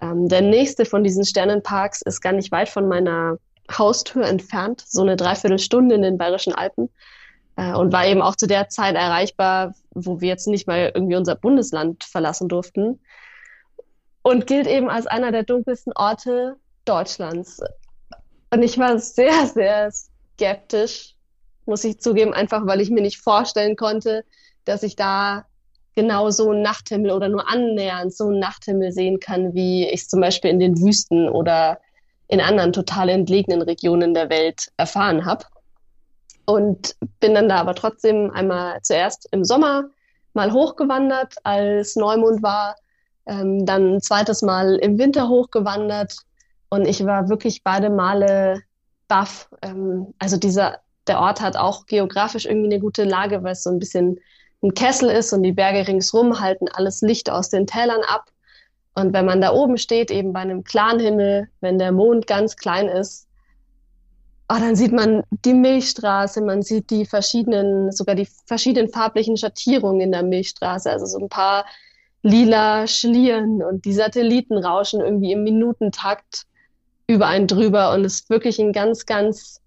[0.00, 3.38] Ähm, der nächste von diesen Sternenparks ist gar nicht weit von meiner
[3.70, 6.88] Haustür entfernt, so eine Dreiviertelstunde in den Bayerischen Alpen
[7.56, 11.16] äh, und war eben auch zu der Zeit erreichbar, wo wir jetzt nicht mal irgendwie
[11.16, 13.00] unser Bundesland verlassen durften
[14.22, 17.60] und gilt eben als einer der dunkelsten Orte Deutschlands.
[18.50, 21.14] Und ich war sehr, sehr skeptisch,
[21.66, 24.24] muss ich zugeben, einfach weil ich mir nicht vorstellen konnte,
[24.64, 25.44] dass ich da
[25.94, 30.08] genau so einen Nachthimmel oder nur annähernd so einen Nachthimmel sehen kann, wie ich es
[30.08, 31.80] zum Beispiel in den Wüsten oder
[32.28, 35.44] in anderen total entlegenen Regionen der Welt erfahren habe.
[36.44, 39.84] Und bin dann da aber trotzdem einmal zuerst im Sommer
[40.34, 42.76] mal hochgewandert, als Neumond war,
[43.26, 46.18] ähm, dann ein zweites Mal im Winter hochgewandert
[46.68, 48.62] und ich war wirklich beide Male
[49.08, 49.48] baff.
[49.62, 53.70] Ähm, also dieser, der Ort hat auch geografisch irgendwie eine gute Lage, weil es so
[53.70, 54.18] ein bisschen
[54.62, 58.30] ein Kessel ist und die Berge ringsrum halten alles Licht aus den Tälern ab.
[58.94, 62.56] Und wenn man da oben steht, eben bei einem klaren Himmel, wenn der Mond ganz
[62.56, 63.28] klein ist,
[64.48, 70.00] oh, dann sieht man die Milchstraße, man sieht die verschiedenen, sogar die verschiedenen farblichen Schattierungen
[70.00, 70.90] in der Milchstraße.
[70.90, 71.66] Also so ein paar
[72.22, 76.45] lila Schlieren und die Satelliten rauschen irgendwie im Minutentakt
[77.06, 79.60] über einen drüber und es ist wirklich ein ganz, ganz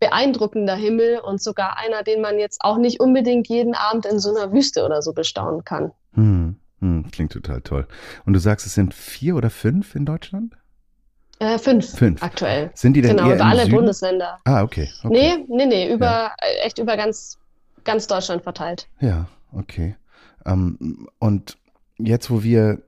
[0.00, 4.34] beeindruckender Himmel und sogar einer, den man jetzt auch nicht unbedingt jeden Abend in so
[4.34, 5.92] einer Wüste oder so bestaunen kann.
[6.14, 7.86] Hm, hm, klingt total toll.
[8.24, 10.54] Und du sagst, es sind vier oder fünf in Deutschland?
[11.40, 12.70] Äh, fünf, fünf aktuell.
[12.74, 13.76] Sind die denn genau, eher über alle Süden?
[13.76, 14.38] Bundesländer.
[14.44, 14.88] Ah, okay.
[15.04, 15.08] okay.
[15.08, 16.34] Nee, nee, nee, über, ja.
[16.64, 17.38] echt über ganz,
[17.84, 18.88] ganz Deutschland verteilt.
[19.00, 19.96] Ja, okay.
[20.46, 21.56] Ähm, und
[21.98, 22.82] jetzt, wo wir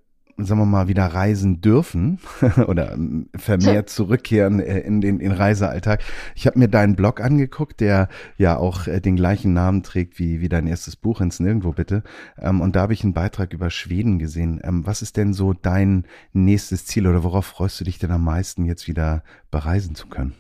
[0.45, 2.19] sagen wir mal, wieder reisen dürfen
[2.67, 6.03] oder ähm, vermehrt zurückkehren äh, in den in Reisealltag.
[6.35, 10.41] Ich habe mir deinen Blog angeguckt, der ja auch äh, den gleichen Namen trägt wie,
[10.41, 12.03] wie dein erstes Buch ins Nirgendwo bitte.
[12.39, 14.61] Ähm, und da habe ich einen Beitrag über Schweden gesehen.
[14.65, 18.25] Ähm, was ist denn so dein nächstes Ziel oder worauf freust du dich denn am
[18.25, 20.35] meisten, jetzt wieder bereisen zu können?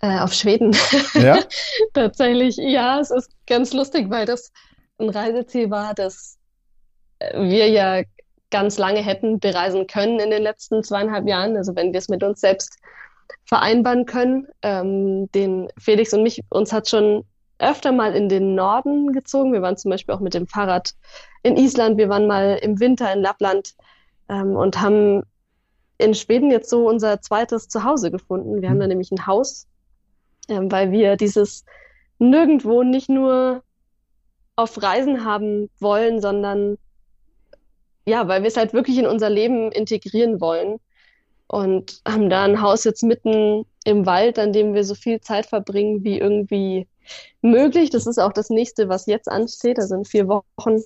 [0.00, 0.76] Äh, auf Schweden.
[1.14, 1.38] Ja?
[1.94, 4.52] Tatsächlich, ja, es ist ganz lustig, weil das
[4.98, 6.38] ein Reiseziel war, das
[7.34, 8.02] wir ja
[8.52, 11.56] ganz lange hätten bereisen können in den letzten zweieinhalb Jahren.
[11.56, 12.78] Also wenn wir es mit uns selbst
[13.44, 14.46] vereinbaren können.
[14.62, 17.24] Ähm, den Felix und mich, uns hat schon
[17.58, 19.52] öfter mal in den Norden gezogen.
[19.52, 20.94] Wir waren zum Beispiel auch mit dem Fahrrad
[21.42, 21.98] in Island.
[21.98, 23.74] Wir waren mal im Winter in Lappland
[24.28, 25.22] ähm, und haben
[25.98, 28.60] in Schweden jetzt so unser zweites Zuhause gefunden.
[28.60, 29.66] Wir haben da nämlich ein Haus,
[30.48, 31.64] ähm, weil wir dieses
[32.18, 33.62] nirgendwo nicht nur
[34.56, 36.76] auf Reisen haben wollen, sondern
[38.06, 40.78] ja, weil wir es halt wirklich in unser Leben integrieren wollen
[41.46, 45.46] und haben da ein Haus jetzt mitten im Wald, an dem wir so viel Zeit
[45.46, 46.88] verbringen wie irgendwie
[47.42, 47.90] möglich.
[47.90, 49.78] Das ist auch das nächste, was jetzt ansteht.
[49.78, 50.82] Also in vier Wochen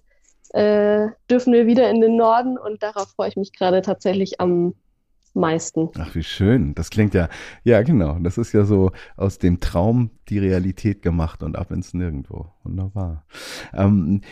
[0.51, 4.75] äh, dürfen wir wieder in den Norden und darauf freue ich mich gerade tatsächlich am
[5.37, 5.91] meisten.
[5.99, 6.75] Ach, wie schön.
[6.75, 7.29] Das klingt ja,
[7.63, 8.19] ja, genau.
[8.19, 12.47] Das ist ja so aus dem Traum die Realität gemacht und ab ins Nirgendwo.
[12.65, 13.25] Wunderbar.
[13.73, 14.23] Ähm,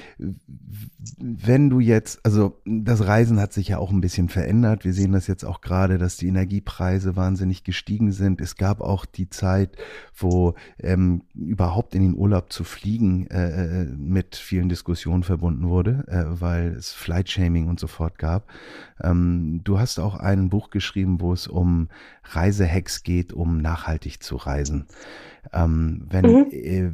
[1.20, 4.84] wenn du jetzt, also das Reisen hat sich ja auch ein bisschen verändert.
[4.84, 8.40] Wir sehen das jetzt auch gerade, dass die Energiepreise wahnsinnig gestiegen sind.
[8.40, 9.76] Es gab auch die Zeit,
[10.16, 16.04] wo ähm, überhaupt in den Urlaub zu fliegen äh, äh mit vielen Diskussionen verbunden wurde,
[16.08, 18.48] äh, weil es Flight-Shaming und so fort gab.
[19.00, 21.88] Ähm, du hast auch ein Buch geschrieben, wo es um
[22.24, 24.86] Reisehacks geht, um nachhaltig zu reisen.
[25.52, 26.46] Ähm, wenn, Mhm.
[26.50, 26.90] äh,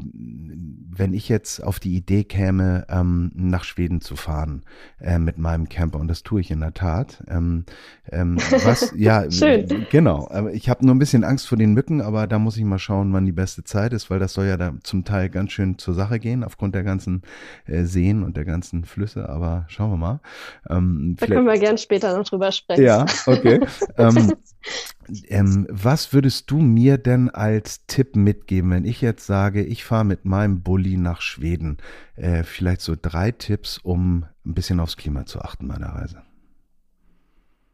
[0.93, 4.65] wenn ich jetzt auf die Idee käme, ähm, nach Schweden zu fahren
[5.01, 7.23] äh, mit meinem Camper, und das tue ich in der Tat.
[7.29, 7.65] Ähm,
[8.11, 9.87] ähm, was, ja, Schön.
[9.91, 10.29] genau.
[10.31, 12.79] Aber ich habe nur ein bisschen Angst vor den Mücken, aber da muss ich mal
[12.79, 15.79] schauen, wann die beste Zeit ist, weil das soll ja da zum Teil ganz schön
[15.79, 17.23] zur Sache gehen, aufgrund der ganzen
[17.67, 19.29] äh, Seen und der ganzen Flüsse.
[19.29, 20.21] Aber schauen wir mal.
[20.69, 22.83] Ähm, Da können wir gern später noch drüber sprechen.
[22.83, 23.61] ja, okay.
[25.29, 30.05] ähm, was würdest du mir denn als Tipp mitgeben, wenn ich jetzt sage, ich fahre
[30.05, 31.79] mit meinem Bulli nach Schweden?
[32.17, 36.23] Äh, vielleicht so drei Tipps, um ein bisschen aufs Klima zu achten bei der Reise.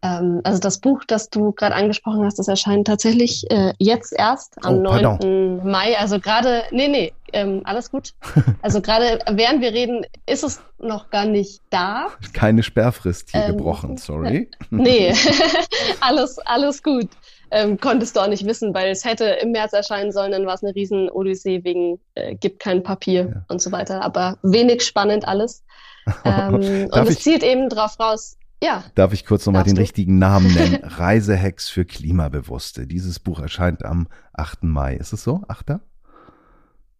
[0.03, 4.63] Ähm, also das Buch, das du gerade angesprochen hast, das erscheint tatsächlich äh, jetzt erst
[4.65, 5.19] am Oh, pardon.
[5.59, 5.71] 9.
[5.71, 5.99] Mai.
[5.99, 8.13] Also gerade, nee, nee, ähm, alles gut.
[8.63, 12.09] Also gerade während wir reden, ist es noch gar nicht da.
[12.33, 14.51] Keine Sperrfrist hier Ähm, gebrochen, sorry.
[14.71, 15.15] Nee,
[16.01, 17.09] alles, alles gut.
[17.51, 20.55] Ähm, konntest du auch nicht wissen, weil es hätte im März erscheinen sollen, dann war
[20.55, 23.45] es eine riesen Odyssee wegen äh, gibt kein Papier Ja.
[23.49, 24.03] und so weiter.
[24.03, 25.63] Aber wenig spannend alles.
[26.25, 29.81] Ähm, und es zielt eben drauf raus, ja, Darf ich kurz nochmal den du?
[29.81, 30.79] richtigen Namen nennen?
[30.85, 32.87] Reisehacks für Klimabewusste.
[32.87, 34.63] Dieses Buch erscheint am 8.
[34.63, 34.95] Mai.
[34.95, 35.43] Ist es so?
[35.49, 35.81] 8.?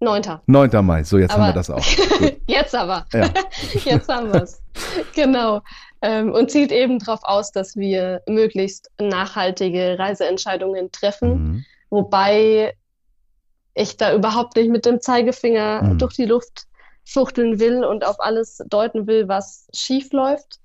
[0.01, 0.23] 9.
[0.47, 0.85] 9.
[0.85, 1.03] Mai.
[1.05, 1.85] So, jetzt haben Aber- wir das auch.
[2.47, 3.07] Jetzt aber.
[3.13, 3.31] Ja.
[3.85, 4.61] Jetzt haben wir es.
[5.15, 5.63] Genau.
[6.03, 11.65] Ähm, und zielt eben darauf aus, dass wir möglichst nachhaltige Reiseentscheidungen treffen, Mhm.
[11.91, 12.75] wobei
[13.75, 15.99] ich da überhaupt nicht mit dem Zeigefinger Mhm.
[15.99, 16.65] durch die Luft
[17.05, 20.61] fuchteln will und auf alles deuten will, was schief läuft.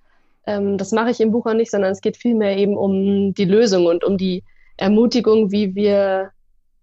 [0.46, 3.46] Ähm, das mache ich im Buch auch nicht, sondern es geht vielmehr eben um die
[3.46, 4.44] Lösung und um die
[4.78, 6.32] Ermutigung, wie wir,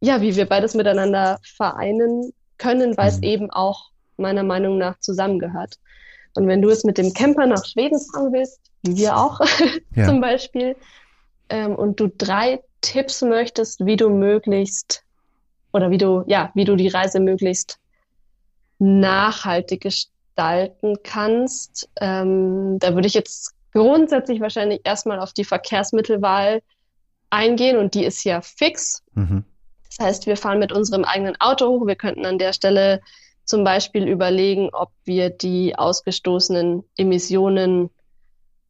[0.00, 3.24] ja, wie wir beides miteinander vereinen können, weil es Mhm.
[3.24, 5.76] eben auch meiner Meinung nach zusammengehört.
[6.34, 9.40] Und wenn du jetzt mit dem Camper nach Schweden fahren willst, wie wir auch
[9.96, 10.06] Ja.
[10.06, 10.76] zum Beispiel,
[11.48, 15.02] ähm, und du drei Tipps möchtest, wie du möglichst
[15.72, 17.78] oder wie du, ja, wie du die Reise möglichst
[18.78, 26.62] nachhaltig gestalten kannst, ähm, da würde ich jetzt grundsätzlich wahrscheinlich erstmal auf die Verkehrsmittelwahl
[27.30, 29.02] eingehen und die ist ja fix.
[29.14, 29.44] Mhm.
[29.96, 31.87] Das heißt, wir fahren mit unserem eigenen Auto hoch.
[31.87, 33.01] Wir könnten an der Stelle
[33.44, 37.90] zum Beispiel überlegen, ob wir die ausgestoßenen Emissionen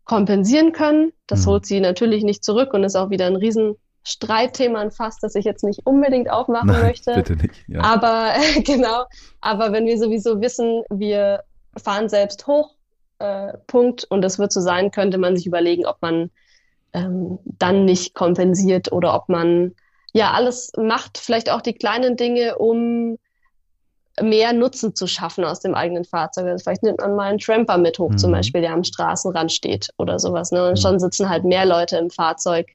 [0.05, 1.13] kompensieren können.
[1.27, 1.51] Das Mhm.
[1.51, 5.45] holt sie natürlich nicht zurück und ist auch wieder ein Riesenstreitthema, ein Fass, das ich
[5.45, 7.15] jetzt nicht unbedingt aufmachen Nein, möchte.
[7.15, 7.55] bitte nicht.
[7.69, 7.81] Ja.
[7.83, 8.33] Aber
[8.65, 9.05] genau,
[9.41, 11.43] aber wenn wir sowieso wissen, wir
[11.77, 12.75] fahren selbst hoch,
[13.19, 16.31] äh, Punkt, und das wird so sein, könnte man sich überlegen, ob man
[16.95, 19.75] ähm, dann nicht kompensiert oder ob man
[20.13, 23.19] ja alles macht, vielleicht auch die kleinen Dinge, um
[24.21, 26.47] mehr Nutzen zu schaffen aus dem eigenen Fahrzeug.
[26.47, 28.35] Also vielleicht nimmt man mal einen Tramper mit hoch, zum Mhm.
[28.35, 30.51] Beispiel, der am Straßenrand steht oder sowas.
[30.51, 30.65] Ne?
[30.67, 30.77] Und Mhm.
[30.77, 32.67] schon sitzen halt mehr Leute im Fahrzeug.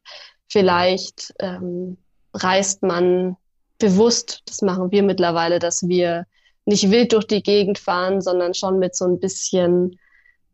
[0.47, 1.97] Vielleicht ähm,
[2.33, 3.35] reist man
[3.77, 6.25] bewusst, das machen wir mittlerweile, dass wir
[6.65, 9.99] nicht wild durch die Gegend fahren, sondern schon mit so ein bisschen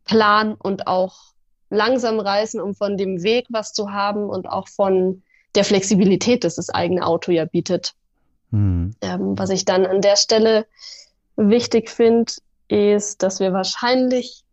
[0.04, 1.14] Plan und auch
[1.68, 5.22] langsam reisen, um von dem Weg was zu haben und auch von
[5.54, 7.94] der Flexibilität, das das eigene Auto ja bietet.
[8.50, 8.94] Mhm.
[9.00, 10.66] Ähm, was ich dann an der Stelle
[11.36, 12.32] wichtig finde,
[12.68, 14.44] ist, dass wir wahrscheinlich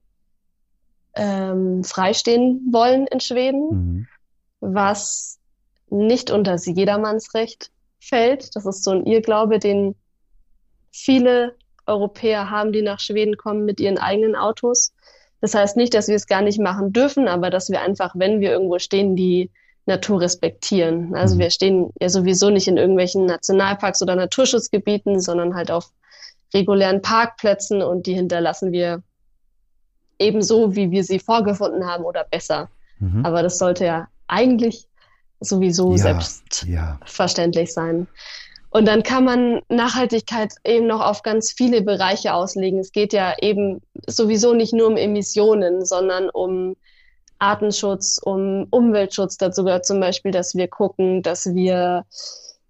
[1.16, 4.08] ähm, freistehen wollen in Schweden Mhm.
[4.60, 5.40] was
[5.90, 8.56] nicht unter das Jedermannsrecht fällt.
[8.56, 9.96] Das ist so ein Irrglaube, den
[10.92, 11.56] viele
[11.86, 14.94] Europäer haben, die nach Schweden kommen mit ihren eigenen Autos.
[15.42, 18.42] Das heißt nicht, dass wir es gar nicht machen dürfen, aber dass wir einfach, wenn
[18.42, 19.50] wir irgendwo stehen, die
[19.88, 21.16] Natur respektieren.
[21.16, 21.40] Also Mhm.
[21.40, 25.92] wir stehen ja sowieso nicht in irgendwelchen Nationalparks oder Naturschutzgebieten, sondern halt auf
[26.54, 29.02] regulären Parkplätzen und die hinterlassen wir
[30.20, 32.70] ebenso, wie wir sie vorgefunden haben oder besser.
[33.00, 33.26] Mhm.
[33.26, 34.88] Aber das sollte ja eigentlich
[35.40, 37.74] sowieso Ja, selbstverständlich ja.
[37.74, 38.08] sein.
[38.70, 42.80] Und dann kann man Nachhaltigkeit eben noch auf ganz viele Bereiche auslegen.
[42.80, 46.76] Es geht ja eben sowieso nicht nur um Emissionen, sondern um
[47.40, 49.38] Artenschutz, um Umweltschutz.
[49.38, 52.06] Dazu gehört zum Beispiel, dass wir gucken, dass wir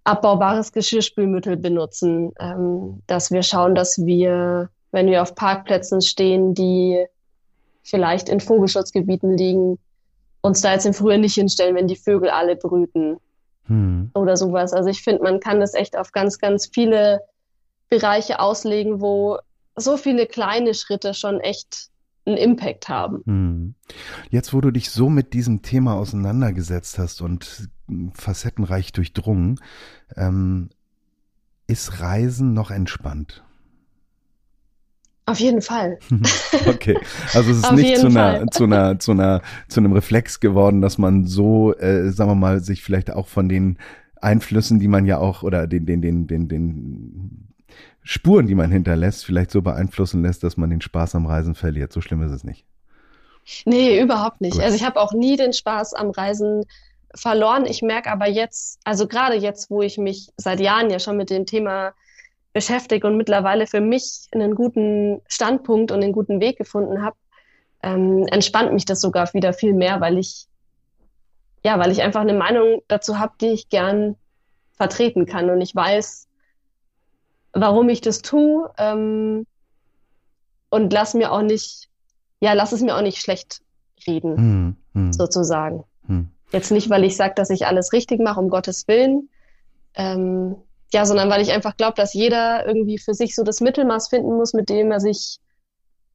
[0.04, 7.06] abbaubares Geschirrspülmittel benutzen, ähm, dass wir schauen, dass wir, wenn wir auf Parkplätzen stehen, die
[7.84, 9.80] vielleicht in Vogelschutzgebieten liegen,
[10.42, 13.18] uns da jetzt im Frühjahr nicht hinstellen, wenn die Vögel alle brüten
[13.68, 14.12] Mhm.
[14.14, 14.74] oder sowas.
[14.74, 17.22] Also ich finde, man kann das echt auf ganz, ganz viele
[17.90, 19.38] Bereiche auslegen, wo
[19.76, 21.90] so viele kleine Schritte schon echt
[22.28, 23.22] einen Impact haben.
[23.26, 23.76] Mhm.
[24.30, 27.70] Jetzt, wo du dich so mit diesem Thema auseinandergesetzt hast und
[28.14, 29.60] facettenreich durchdrungen,
[30.16, 30.70] ähm,
[31.68, 33.44] ist Reisen noch entspannt?
[35.26, 36.00] Auf jeden Fall.
[36.66, 36.98] Okay,
[37.34, 38.46] also es ist Auf nicht zu einer, Fall.
[38.50, 42.62] zu einer, zu einer, zu einem Reflex geworden, dass man so, äh, sagen wir mal,
[42.62, 43.78] sich vielleicht auch von den
[44.22, 47.47] Einflüssen, die man ja auch oder den, den, den, den, den
[48.04, 51.92] Spuren, die man hinterlässt, vielleicht so beeinflussen lässt, dass man den Spaß am Reisen verliert.
[51.92, 52.66] So schlimm ist es nicht.
[53.66, 54.54] Nee, überhaupt nicht.
[54.54, 54.64] Gut.
[54.64, 56.66] Also ich habe auch nie den Spaß am Reisen
[57.16, 57.66] verloren.
[57.66, 61.30] Ich merke aber jetzt, also gerade jetzt, wo ich mich seit Jahren ja schon mit
[61.30, 61.94] dem Thema
[62.54, 67.16] beschäftige und mittlerweile für mich einen guten Standpunkt und einen guten Weg gefunden habe,
[67.84, 70.48] ähm, entspannt mich das sogar wieder viel mehr, weil ich
[71.64, 74.16] ja, weil ich einfach eine Meinung dazu habe, die ich gern
[74.78, 76.27] vertreten kann und ich weiß,
[77.62, 79.46] warum ich das tue ähm,
[80.70, 81.90] und lass mir auch nicht,
[82.40, 83.62] ja, lass es mir auch nicht schlecht
[84.06, 85.84] reden, Hm, hm, sozusagen.
[86.06, 86.30] hm.
[86.52, 89.30] Jetzt nicht, weil ich sage, dass ich alles richtig mache, um Gottes Willen,
[89.96, 90.56] ähm,
[90.94, 94.38] ja, sondern weil ich einfach glaube, dass jeder irgendwie für sich so das Mittelmaß finden
[94.38, 95.40] muss, mit dem er sich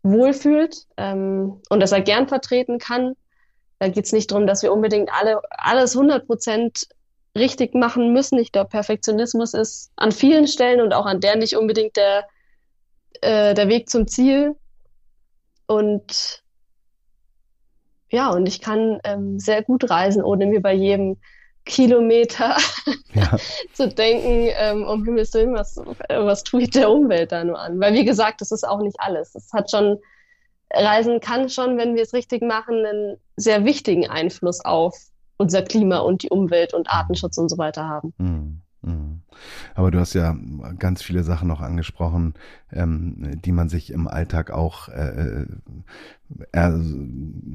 [0.03, 3.13] wohlfühlt ähm, und dass er gern vertreten kann.
[3.79, 6.87] Da geht's nicht darum, dass wir unbedingt alle alles 100 Prozent
[7.37, 8.39] richtig machen müssen.
[8.39, 12.27] Ich glaube, Perfektionismus ist an vielen Stellen und auch an der nicht unbedingt der,
[13.21, 14.57] äh, der Weg zum Ziel.
[15.67, 16.43] Und
[18.11, 21.19] ja, und ich kann ähm, sehr gut reisen, ohne mir bei jedem
[21.65, 22.57] Kilometer
[23.15, 23.37] Ja.
[23.73, 25.77] zu denken, ähm, um Himmels Willen, was,
[26.09, 27.79] was tue ich der Umwelt da nur an?
[27.81, 29.35] Weil wie gesagt, das ist auch nicht alles.
[29.35, 29.99] Es hat schon,
[30.73, 34.95] Reisen kann schon, wenn wir es richtig machen, einen sehr wichtigen Einfluss auf
[35.37, 38.13] unser Klima und die Umwelt und Artenschutz und so weiter haben.
[38.19, 39.23] Hm, hm.
[39.75, 40.37] Aber du hast ja
[40.79, 42.35] ganz viele Sachen noch angesprochen,
[42.73, 45.47] ähm, die man sich im Alltag auch äh,
[46.53, 46.71] äh,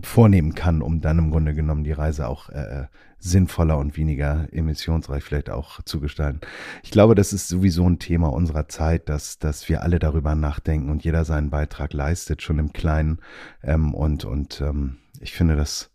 [0.04, 2.86] vornehmen kann, um dann im Grunde genommen die Reise auch äh,
[3.20, 6.42] sinnvoller und weniger emissionsreich vielleicht auch zu gestalten.
[6.84, 10.90] Ich glaube, das ist sowieso ein Thema unserer Zeit, dass, dass wir alle darüber nachdenken
[10.90, 13.20] und jeder seinen Beitrag leistet, schon im Kleinen.
[13.64, 15.90] Ähm, und und ähm, ich finde das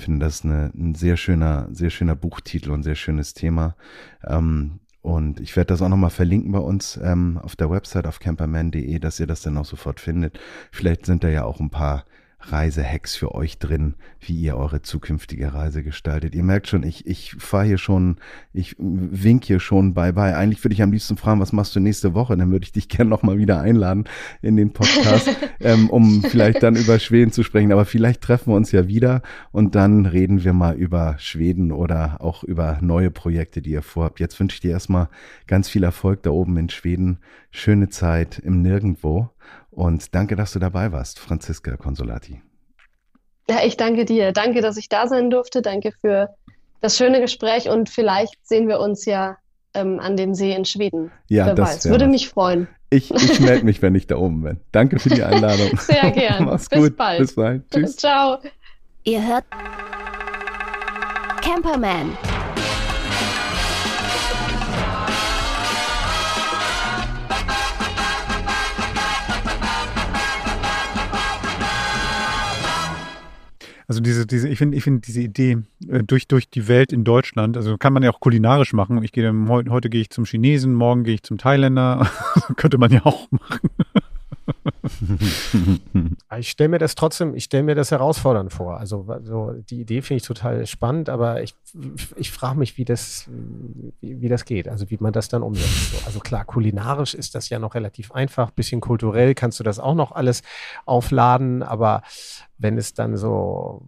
[0.00, 3.76] ich finde das eine, ein sehr schöner, sehr schöner Buchtitel und sehr schönes Thema.
[4.26, 8.18] Ähm, und ich werde das auch nochmal verlinken bei uns ähm, auf der Website auf
[8.18, 10.40] camperman.de, dass ihr das dann auch sofort findet.
[10.72, 12.06] Vielleicht sind da ja auch ein paar
[12.40, 16.34] Reisehacks für euch drin, wie ihr eure zukünftige Reise gestaltet.
[16.34, 18.16] Ihr merkt schon, ich, ich fahre hier schon,
[18.52, 20.36] ich wink hier schon bye bye.
[20.36, 22.36] Eigentlich würde ich am liebsten fragen, was machst du nächste Woche?
[22.36, 24.04] Dann würde ich dich gerne nochmal wieder einladen
[24.42, 25.28] in den Podcast,
[25.60, 27.72] ähm, um vielleicht dann über Schweden zu sprechen.
[27.72, 29.22] Aber vielleicht treffen wir uns ja wieder
[29.52, 34.20] und dann reden wir mal über Schweden oder auch über neue Projekte, die ihr vorhabt.
[34.20, 35.08] Jetzt wünsche ich dir erstmal
[35.46, 37.18] ganz viel Erfolg da oben in Schweden.
[37.50, 39.30] Schöne Zeit im Nirgendwo.
[39.70, 42.42] Und danke, dass du dabei warst, Franziska Consolati.
[43.48, 44.32] Ja, ich danke dir.
[44.32, 45.62] Danke, dass ich da sein durfte.
[45.62, 46.28] Danke für
[46.80, 49.36] das schöne Gespräch und vielleicht sehen wir uns ja
[49.74, 51.10] ähm, an dem See in Schweden.
[51.28, 52.12] Ja, Wer das Würde was.
[52.12, 52.68] mich freuen.
[52.90, 54.60] Ich, ich melde mich, wenn ich da oben bin.
[54.72, 55.76] Danke für die Einladung.
[55.78, 56.44] Sehr gern.
[56.46, 56.96] Mach's Bis gut.
[56.96, 57.18] bald.
[57.20, 57.70] Bis bald.
[57.70, 57.96] Tschüss.
[57.98, 58.38] Ciao.
[59.04, 59.44] Ihr hört
[61.42, 62.16] Camperman.
[73.90, 77.02] Also diese, diese, ich finde, ich finde diese Idee äh, durch, durch die Welt in
[77.02, 79.02] Deutschland, also kann man ja auch kulinarisch machen.
[79.02, 82.08] Ich gehe dann, heu- heute gehe ich zum Chinesen, morgen gehe ich zum Thailänder.
[82.56, 83.68] Könnte man ja auch machen.
[86.38, 88.78] Ich stelle mir das trotzdem, ich stelle mir das herausfordernd vor.
[88.78, 91.54] Also, so, die Idee finde ich total spannend, aber ich,
[92.16, 93.28] ich frage mich, wie das,
[94.00, 95.92] wie, wie das geht, also wie man das dann umsetzt.
[95.92, 99.78] So, also klar, kulinarisch ist das ja noch relativ einfach, bisschen kulturell kannst du das
[99.78, 100.42] auch noch alles
[100.86, 102.02] aufladen, aber
[102.58, 103.86] wenn es dann so,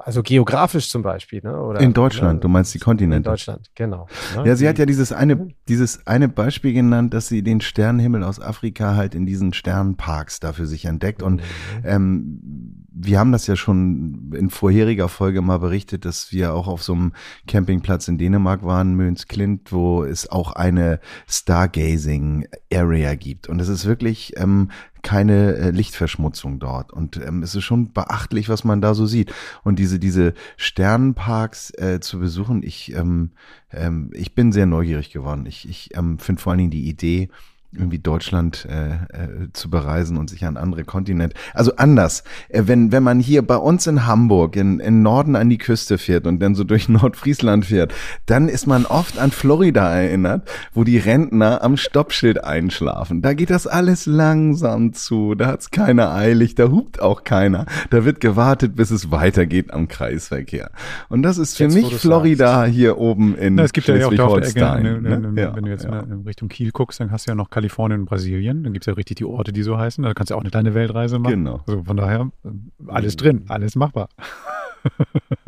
[0.00, 1.58] also geografisch zum Beispiel, ne?
[1.60, 3.30] Oder, In Deutschland, ne, du meinst die In Kontinente.
[3.30, 4.06] Deutschland, genau.
[4.36, 4.46] ne?
[4.46, 8.22] Ja, sie hat Die- ja dieses eine, dieses eine Beispiel genannt, dass sie den Sternenhimmel
[8.22, 11.22] aus Afrika halt in diesen Sternenparks dafür sich entdeckt.
[11.22, 11.42] Und
[11.84, 16.82] ähm, wir haben das ja schon in vorheriger Folge mal berichtet, dass wir auch auf
[16.82, 17.12] so einem
[17.46, 23.48] Campingplatz in Dänemark waren, Möns Klint, wo es auch eine Stargazing Area gibt.
[23.48, 24.70] Und es ist wirklich ähm,
[25.02, 26.92] keine äh, Lichtverschmutzung dort.
[26.92, 29.32] Und ähm, es ist schon beachtlich, was man da so sieht.
[29.64, 33.30] Und diese, diese Sternenparks äh, zu besuchen, ich, ähm,
[33.70, 35.46] ähm, ich bin sehr neugierig geworden.
[35.46, 37.30] Ich, ich ähm, finde vor allen Dingen die Idee,
[37.74, 41.34] irgendwie Deutschland äh, äh, zu bereisen und sich an andere Kontinente.
[41.54, 42.22] Also anders.
[42.48, 45.98] Äh, wenn, wenn man hier bei uns in Hamburg in, in Norden an die Küste
[45.98, 47.94] fährt und dann so durch Nordfriesland fährt,
[48.26, 53.22] dann ist man oft an Florida erinnert, wo die Rentner am Stoppschild einschlafen.
[53.22, 55.34] Da geht das alles langsam zu.
[55.34, 57.66] Da hat's keiner eilig, da hupt auch keiner.
[57.90, 60.70] Da wird gewartet, bis es weitergeht am Kreisverkehr.
[61.08, 64.12] Und das ist für Jetzt, mich Florida hier oben in Na, es gibt ja auch
[64.12, 65.02] da auf der Ecke, Schleswig-Holstein.
[65.02, 65.40] ne, ne, ne?
[65.40, 66.00] Ja, wenn du jetzt ja.
[66.00, 68.64] in Richtung Kiel guckst, dann hast du ja noch Kalifornien und Brasilien.
[68.64, 70.02] Dann gibt es ja richtig die Orte, die so heißen.
[70.02, 71.44] Da kannst du auch eine kleine Weltreise machen.
[71.44, 71.60] Genau.
[71.66, 72.48] Also von daher, äh,
[72.88, 74.08] alles drin, alles machbar.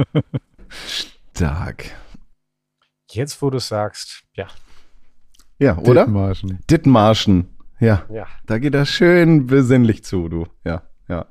[1.34, 1.90] Stark.
[3.10, 4.46] Jetzt, wo du sagst, ja.
[5.58, 6.04] Ja, oder?
[6.04, 6.60] Dithmarschen.
[6.70, 7.48] Dithmarschen.
[7.80, 8.04] Ja.
[8.12, 8.26] Ja.
[8.46, 10.46] Da geht das schön besinnlich zu, du.
[10.64, 11.26] Ja, ja.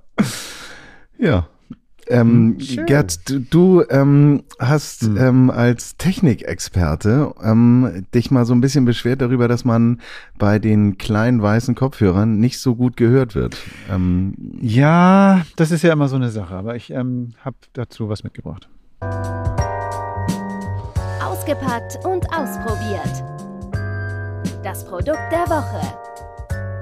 [1.18, 1.48] Ja.
[2.08, 2.86] Ähm, Schön.
[2.86, 5.18] Gerd, du, du ähm, hast Hm.
[5.18, 10.00] ähm, als Technikexperte ähm, dich mal so ein bisschen beschwert darüber, dass man
[10.38, 13.58] bei den kleinen weißen Kopfhörern nicht so gut gehört wird.
[13.92, 18.24] Ähm, Ja, das ist ja immer so eine Sache, aber ich ähm, habe dazu was
[18.24, 18.68] mitgebracht.
[21.22, 23.24] Ausgepackt und ausprobiert.
[24.64, 25.82] Das Produkt der Woche.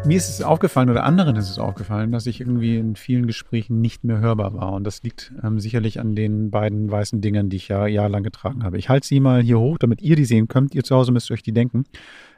[0.03, 3.81] Mir ist es aufgefallen oder anderen ist es aufgefallen, dass ich irgendwie in vielen Gesprächen
[3.81, 4.73] nicht mehr hörbar war.
[4.73, 8.63] Und das liegt ähm, sicherlich an den beiden weißen Dingern, die ich ja jahrelang getragen
[8.63, 8.79] habe.
[8.79, 10.73] Ich halte sie mal hier hoch, damit ihr die sehen könnt.
[10.73, 11.83] Ihr zu Hause müsst euch die denken.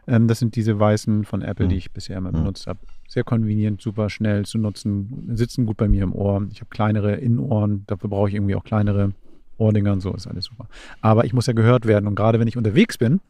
[0.08, 2.80] Ähm, das sind diese weißen von Apple, die ich bisher immer benutzt habe.
[3.08, 6.46] Sehr convenient, super schnell zu nutzen, sitzen gut bei mir im Ohr.
[6.52, 9.14] Ich habe kleinere Innenohren, dafür brauche ich irgendwie auch kleinere
[9.58, 10.68] Ohrdinger und so, ist alles super.
[11.00, 13.22] Aber ich muss ja gehört werden und gerade wenn ich unterwegs bin,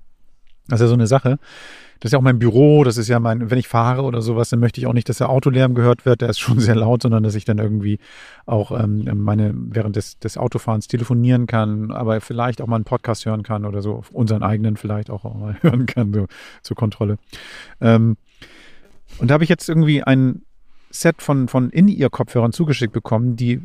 [0.68, 1.40] das ist ja so eine Sache.
[2.00, 4.50] Das ist ja auch mein Büro, das ist ja mein, wenn ich fahre oder sowas,
[4.50, 7.02] dann möchte ich auch nicht, dass der Autolärm gehört wird, der ist schon sehr laut,
[7.02, 8.00] sondern dass ich dann irgendwie
[8.46, 13.26] auch ähm, meine, während des, des Autofahrens telefonieren kann, aber vielleicht auch mal einen Podcast
[13.26, 16.26] hören kann oder so, unseren eigenen vielleicht auch mal hören kann, so
[16.62, 17.18] zur Kontrolle.
[17.80, 18.18] Ähm,
[19.20, 20.42] und da habe ich jetzt irgendwie ein
[20.94, 23.60] Set von, von In-Ear-Kopfhörern zugeschickt bekommen, die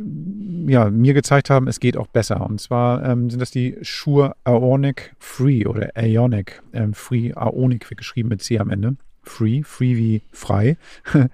[0.66, 2.40] ja, mir gezeigt haben, es geht auch besser.
[2.40, 7.32] Und zwar ähm, sind das die Shure Aonic Free oder Aonic ähm, Free.
[7.34, 8.96] Aonic wird geschrieben mit C am Ende.
[9.22, 10.78] Free, free wie frei,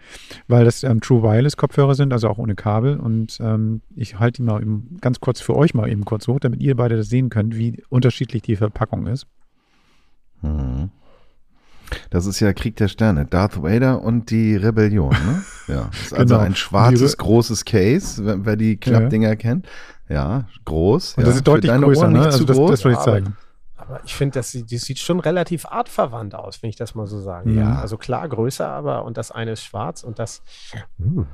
[0.49, 2.99] weil das ähm, True Wireless Kopfhörer sind, also auch ohne Kabel.
[2.99, 6.41] Und ähm, ich halte die mal eben ganz kurz für euch mal eben kurz hoch,
[6.41, 9.29] damit ihr beide das sehen könnt, wie unterschiedlich die Verpackung ist.
[10.41, 10.91] hm.
[12.11, 15.11] Das ist ja Krieg der Sterne, Darth Vader und die Rebellion.
[15.11, 15.45] Ne?
[15.69, 16.47] Ja, das ist also Genau.
[16.47, 19.67] ein schwarzes, großes Case, wer, wer die Klappdinger kennt.
[20.09, 21.15] Ja, groß.
[21.17, 22.19] Und ja, das ist deutlich größer, Ohren ne?
[22.19, 22.71] nicht Also zu das, groß.
[22.73, 23.37] das wollte ich aber- zeigen.
[23.77, 27.07] Aber ich finde, das, sieht- das sieht schon relativ artverwandt aus, wenn ich das mal
[27.07, 27.71] so sagen Ja.
[27.73, 27.83] darf.
[27.83, 30.43] Also klar größer, aber und das eine ist schwarz und das.
[30.99, 31.27] Hm.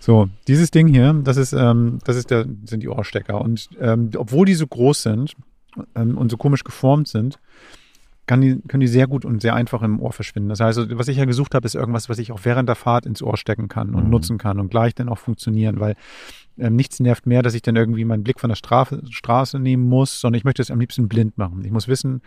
[0.00, 3.40] So, dieses Ding hier, das ist, ähm, das ist der, sind die Ohrstecker.
[3.40, 5.34] Und ähm, obwohl die so groß sind
[5.94, 7.38] ähm, und so komisch geformt sind,
[8.28, 10.48] die, können die sehr gut und sehr einfach im Ohr verschwinden.
[10.48, 13.04] Das heißt, was ich ja gesucht habe, ist irgendwas, was ich auch während der Fahrt
[13.04, 14.10] ins Ohr stecken kann und Mhm.
[14.10, 15.96] nutzen kann und gleich dann auch funktionieren, weil
[16.58, 19.88] ähm, nichts nervt mehr, dass ich dann irgendwie meinen Blick von der Strafe, Straße nehmen
[19.88, 21.64] muss, sondern ich möchte es am liebsten blind machen.
[21.64, 22.20] Ich muss wissen,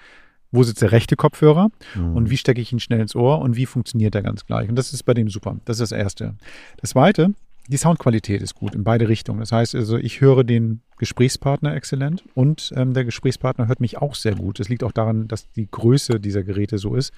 [0.51, 2.15] wo sitzt der rechte Kopfhörer Mhm.
[2.15, 4.67] und wie stecke ich ihn schnell ins Ohr und wie funktioniert er ganz gleich.
[4.69, 5.57] Und das ist bei dem super.
[5.65, 6.35] Das ist das Erste.
[6.77, 7.33] Das Zweite,
[7.67, 9.39] die Soundqualität ist gut in beide Richtungen.
[9.39, 14.15] Das heißt also, ich höre den Gesprächspartner exzellent und ähm, der Gesprächspartner hört mich auch
[14.15, 14.59] sehr gut.
[14.59, 17.11] Das liegt auch daran, dass die Größe dieser Geräte so ist,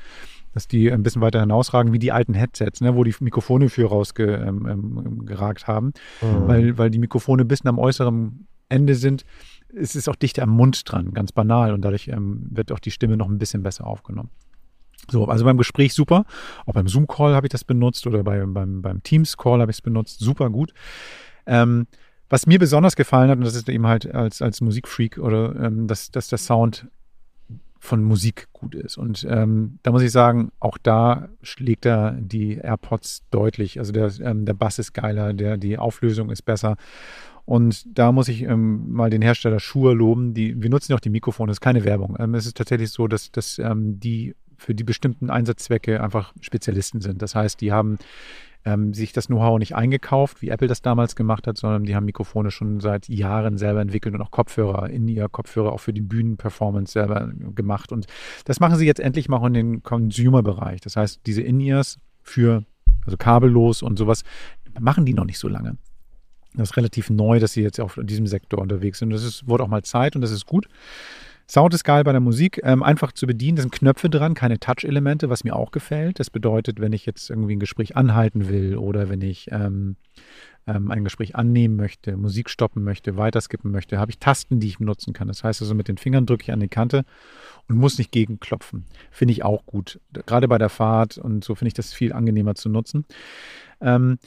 [0.54, 3.88] dass die ein bisschen weiter hinausragen wie die alten Headsets, ne, wo die Mikrofone für
[3.88, 9.26] rausgeragt ähm, ähm, haben, weil, weil die Mikrofone bis am äußeren Ende sind.
[9.76, 12.92] Es ist auch dichter am Mund dran, ganz banal und dadurch ähm, wird auch die
[12.92, 14.30] Stimme noch ein bisschen besser aufgenommen.
[15.10, 16.26] So, also beim Gespräch super.
[16.66, 19.82] Auch beim Zoom-Call habe ich das benutzt oder bei, beim, beim Teams-Call habe ich es
[19.82, 20.20] benutzt.
[20.20, 20.74] Super gut.
[21.46, 21.88] Ähm,
[22.30, 25.88] was mir besonders gefallen hat, und das ist eben halt als, als Musikfreak, oder ähm,
[25.88, 26.88] dass, dass der Sound
[27.80, 28.98] von Musik gut ist.
[28.98, 33.80] Und ähm, da muss ich sagen, auch da schlägt er die AirPods deutlich.
[33.80, 36.76] Also der, ähm, der Bass ist geiler, der, die Auflösung ist besser.
[37.46, 40.34] Und da muss ich ähm, mal den Hersteller Shure loben.
[40.34, 42.18] Die, wir nutzen ja auch die Mikrofone, das ist keine Werbung.
[42.20, 47.02] Ähm, es ist tatsächlich so, dass, dass ähm, die für die bestimmten Einsatzzwecke einfach Spezialisten
[47.02, 47.22] sind.
[47.22, 47.98] Das heißt, die haben
[48.66, 52.06] ähm, sich das Know-how nicht eingekauft, wie Apple das damals gemacht hat, sondern die haben
[52.06, 56.02] Mikrofone schon seit Jahren selber entwickelt und auch Kopfhörer in ihr Kopfhörer auch für die
[56.02, 57.92] Bühnenperformance selber gemacht.
[57.92, 58.08] Und
[58.46, 60.82] das machen sie jetzt endlich mal in den Consumer-Bereich.
[60.82, 62.66] Das heißt, diese In-Ears für,
[63.06, 64.24] also kabellos und sowas,
[64.80, 65.78] machen die noch nicht so lange.
[66.56, 69.12] Das ist relativ neu, dass sie jetzt auf diesem Sektor unterwegs sind.
[69.12, 70.68] Das ist, wurde auch mal Zeit und das ist gut.
[71.50, 73.56] Sound ist geil bei der Musik, ähm, einfach zu bedienen.
[73.56, 76.20] Da sind Knöpfe dran, keine Touch-Elemente, was mir auch gefällt.
[76.20, 79.96] Das bedeutet, wenn ich jetzt irgendwie ein Gespräch anhalten will oder wenn ich ähm,
[80.68, 84.80] ähm, ein Gespräch annehmen möchte, Musik stoppen möchte, weiterskippen möchte, habe ich Tasten, die ich
[84.80, 85.30] benutzen kann.
[85.30, 87.06] Das heißt also, mit den Fingern drücke ich an die Kante
[87.70, 88.86] und muss nicht gegenklopfen.
[89.10, 90.02] Finde ich auch gut.
[90.26, 93.06] Gerade bei der Fahrt und so finde ich das viel angenehmer zu nutzen.
[93.80, 94.20] Ähm,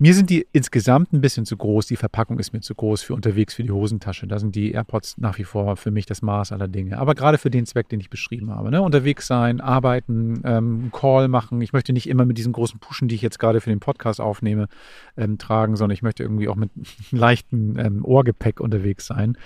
[0.00, 1.86] mir sind die insgesamt ein bisschen zu groß.
[1.86, 4.28] Die Verpackung ist mir zu groß für unterwegs, für die Hosentasche.
[4.28, 6.98] Da sind die AirPods nach wie vor für mich das Maß aller Dinge.
[6.98, 8.70] Aber gerade für den Zweck, den ich beschrieben habe.
[8.70, 8.80] Ne?
[8.80, 11.60] Unterwegs sein, arbeiten, ähm, Call machen.
[11.62, 14.20] Ich möchte nicht immer mit diesen großen Puschen, die ich jetzt gerade für den Podcast
[14.20, 14.68] aufnehme,
[15.16, 16.70] ähm, tragen, sondern ich möchte irgendwie auch mit
[17.10, 19.36] leichtem ähm, Ohrgepäck unterwegs sein.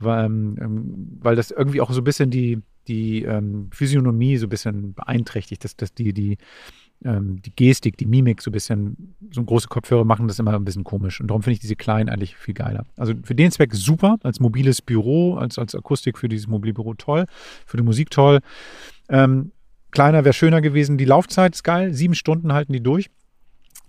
[0.00, 4.50] Weil, ähm, weil das irgendwie auch so ein bisschen die, die ähm, Physiognomie so ein
[4.50, 6.38] bisschen beeinträchtigt, dass, dass die, die
[7.04, 10.64] ähm, die Gestik, die Mimik so ein bisschen, so große Kopfhörer machen das immer ein
[10.64, 11.20] bisschen komisch.
[11.20, 12.84] Und darum finde ich diese kleinen eigentlich viel geiler.
[12.96, 16.94] Also für den Zweck super, als mobiles Büro, als, als Akustik für dieses mobile Büro
[16.94, 17.26] toll,
[17.66, 18.40] für die Musik toll.
[19.08, 19.52] Ähm,
[19.90, 20.98] kleiner wäre schöner gewesen.
[20.98, 23.10] Die Laufzeit ist geil, sieben Stunden halten die durch.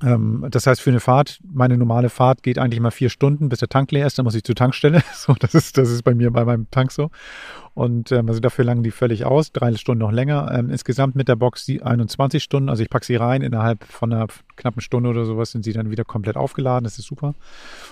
[0.03, 3.59] Ähm, das heißt, für eine Fahrt, meine normale Fahrt geht eigentlich mal vier Stunden, bis
[3.59, 5.01] der Tank leer ist, dann muss ich zur Tankstelle.
[5.13, 7.09] So, das ist, das ist bei mir bei meinem Tank so.
[7.75, 10.51] Und ähm, also dafür langen die völlig aus, drei Stunden noch länger.
[10.53, 14.11] Ähm, insgesamt mit der Box die 21 Stunden, also ich packe sie rein, innerhalb von
[14.11, 14.27] einer
[14.57, 17.35] knappen Stunde oder sowas sind sie dann wieder komplett aufgeladen, das ist super.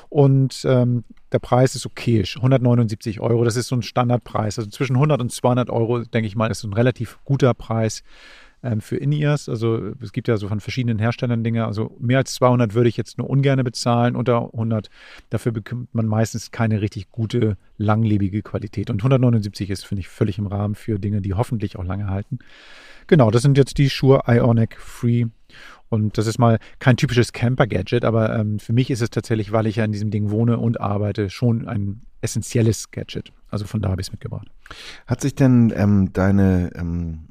[0.09, 4.59] Und ähm, der Preis ist okayisch, 179 Euro, das ist so ein Standardpreis.
[4.59, 8.03] Also zwischen 100 und 200 Euro, denke ich mal, ist so ein relativ guter Preis
[8.63, 9.49] ähm, für In-Ears.
[9.49, 11.65] Also es gibt ja so von verschiedenen Herstellern Dinge.
[11.65, 14.15] Also mehr als 200 würde ich jetzt nur ungern bezahlen.
[14.15, 14.89] Unter 100,
[15.29, 18.89] dafür bekommt man meistens keine richtig gute, langlebige Qualität.
[18.89, 22.39] Und 179 ist, finde ich, völlig im Rahmen für Dinge, die hoffentlich auch lange halten.
[23.07, 25.25] Genau, das sind jetzt die Shure Ionic Free.
[25.89, 29.67] Und das ist mal kein typisches Camper-Gadget, aber ähm, für mich ist es tatsächlich, weil
[29.67, 33.33] ich ja in diesem Ding wohne und arbeite, schon ein essentielles Gadget.
[33.49, 34.47] Also von da habe ich es mitgebracht.
[35.05, 37.27] Hat sich denn ähm, deine ähm,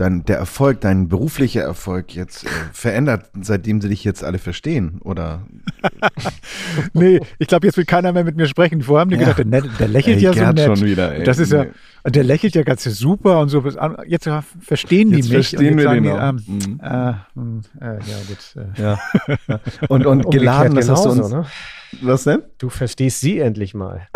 [0.00, 5.00] dein, der Erfolg, dein beruflicher Erfolg jetzt äh, verändert, seitdem sie dich jetzt alle verstehen?
[5.02, 5.42] Oder?
[6.92, 8.82] nee, ich glaube, jetzt will keiner mehr mit mir sprechen.
[8.82, 9.32] Vorher haben die ja.
[9.32, 10.78] gedacht, der, der lächelt ey, ja so nett.
[10.78, 11.24] Schon wieder, ey.
[11.24, 11.66] Das ist ja,
[12.06, 13.62] der lächelt ja ganz super und so.
[14.06, 14.28] Jetzt
[14.60, 15.48] verstehen die jetzt mich.
[15.48, 16.80] Verstehen wir den die, ähm, mhm.
[16.82, 18.78] äh, hm, äh, ja, gut.
[18.78, 18.82] Äh.
[18.82, 18.98] Ja.
[19.88, 21.30] Und, und geladen, das hast du uns.
[21.30, 21.44] Ne?
[22.02, 22.42] Was denn?
[22.58, 24.06] Du verstehst sie endlich mal.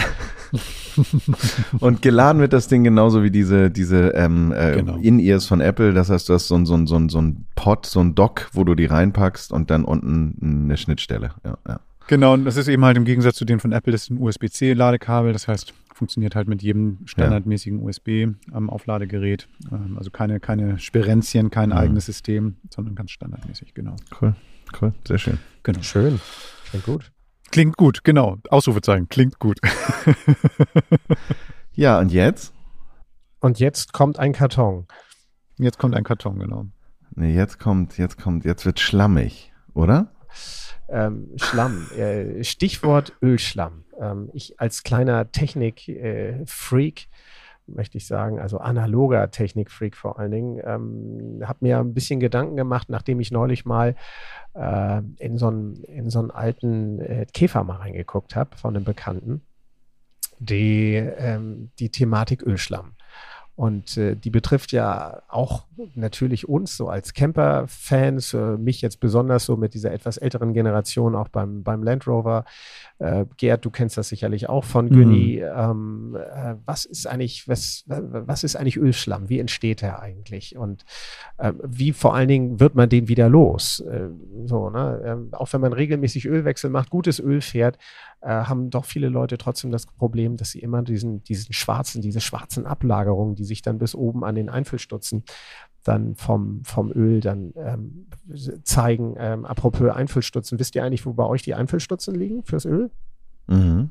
[1.81, 4.97] und geladen wird das Ding genauso wie diese, diese ähm, äh, genau.
[4.97, 5.93] In-Ears von Apple.
[5.93, 8.15] Das heißt, du hast so ein, so ein, so ein, so ein Pod, so ein
[8.15, 11.31] Dock, wo du die reinpackst und dann unten eine Schnittstelle.
[11.45, 11.81] Ja, ja.
[12.07, 14.19] Genau, und das ist eben halt im Gegensatz zu dem von Apple, das ist ein
[14.19, 15.33] USB-C-Ladekabel.
[15.33, 17.87] Das heißt, funktioniert halt mit jedem standardmäßigen ja.
[17.87, 19.49] USB-Aufladegerät.
[19.73, 21.77] Ähm, also keine, keine Sperenzien, kein mhm.
[21.77, 23.97] eigenes System, sondern ganz standardmäßig, genau.
[24.21, 24.35] Cool,
[24.81, 25.39] cool, sehr schön.
[25.63, 25.83] Genau.
[25.83, 26.21] Schön.
[26.71, 27.14] Klingt gut.
[27.55, 28.39] Klingt gut, genau.
[28.51, 29.61] Ausrufezeichen, klingt gut.
[31.73, 32.53] ja, und jetzt?
[33.39, 34.89] Und jetzt kommt ein Karton.
[35.59, 36.67] Jetzt kommt ein Karton, genau.
[37.15, 40.13] Nee, jetzt kommt, jetzt kommt, jetzt wird schlammig, oder?
[40.89, 41.87] Ähm, Schlamm.
[41.93, 43.85] Äh, Stichwort Ölschlamm.
[44.01, 47.07] Ähm, ich als kleiner Technik-Freak äh,
[47.67, 52.57] möchte ich sagen, also analoger Technikfreak vor allen Dingen, ähm, habe mir ein bisschen Gedanken
[52.57, 53.97] gemacht, nachdem ich neulich mal
[54.55, 59.43] äh, in, so einen, in so alten äh, Käfer mal reingeguckt habe von einem Bekannten,
[60.39, 62.95] die, ähm, die Thematik Ölschlamm.
[63.57, 69.45] Und äh, die betrifft ja auch natürlich uns so als Camper-Fans, äh, mich jetzt besonders
[69.45, 72.45] so mit dieser etwas älteren Generation, auch beim, beim Land Rover.
[72.99, 75.41] Äh, Gerd, du kennst das sicherlich auch von Günni.
[75.41, 75.53] Mhm.
[75.57, 79.29] Ähm, äh, was ist eigentlich, was, was ist eigentlich Ölschlamm?
[79.29, 80.57] Wie entsteht er eigentlich?
[80.57, 80.85] Und
[81.39, 83.81] äh, wie vor allen Dingen wird man den wieder los?
[83.81, 84.09] Äh,
[84.47, 85.01] so, ne?
[85.05, 87.79] Ähm, auch wenn man regelmäßig Ölwechsel macht, gutes Öl fährt,
[88.25, 92.21] äh, haben doch viele Leute trotzdem das Problem, dass sie immer diesen, diesen schwarzen, diese
[92.21, 95.25] schwarzen Ablagerungen, die sich dann bis oben an den Einfüllstutzen
[95.85, 98.07] dann vom, vom Öl dann ähm,
[98.63, 99.15] zeigen.
[99.19, 102.91] Ähm, apropos Einfüllstutzen, wisst ihr eigentlich, wo bei euch die Einfüllstutzen liegen fürs Öl?
[103.47, 103.91] Mhm.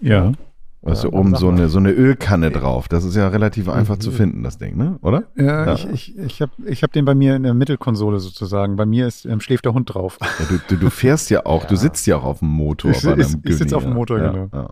[0.00, 0.32] Ja.
[0.84, 2.88] Weißt du, oben so eine, so eine Ölkanne drauf.
[2.88, 4.00] Das ist ja relativ einfach mhm.
[4.00, 4.98] zu finden, das Ding, ne?
[5.00, 5.22] Oder?
[5.36, 5.74] Ja, ja.
[5.74, 8.74] ich, ich, ich habe ich hab den bei mir in der Mittelkonsole sozusagen.
[8.74, 10.18] Bei mir ist, ähm, schläft der Hund drauf.
[10.20, 11.68] Ja, du, du, du fährst ja auch, ja.
[11.68, 12.90] du sitzt ja auch auf dem Motor.
[12.90, 14.70] Ich, ich, ich sitze auf dem Motor, genau.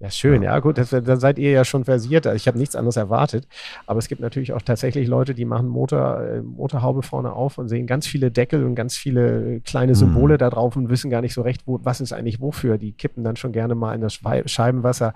[0.00, 2.26] Ja, schön, ja, ja gut, das, dann seid ihr ja schon versiert.
[2.26, 3.48] Ich habe nichts anderes erwartet.
[3.86, 7.68] Aber es gibt natürlich auch tatsächlich Leute, die machen Motor, äh, Motorhaube vorne auf und
[7.68, 10.38] sehen ganz viele Deckel und ganz viele kleine Symbole mhm.
[10.38, 12.78] da drauf und wissen gar nicht so recht, wo, was ist eigentlich wofür.
[12.78, 15.14] Die kippen dann schon gerne mal in das Scheibenwasser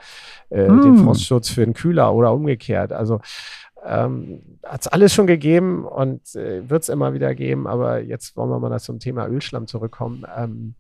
[0.51, 0.83] äh, mhm.
[0.83, 2.93] den Frostschutz für den Kühler oder umgekehrt.
[2.93, 3.20] Also
[3.85, 8.37] ähm, hat es alles schon gegeben und äh, wird es immer wieder geben, aber jetzt
[8.37, 10.24] wollen wir mal zum Thema Ölschlamm zurückkommen.
[10.37, 10.74] Ähm,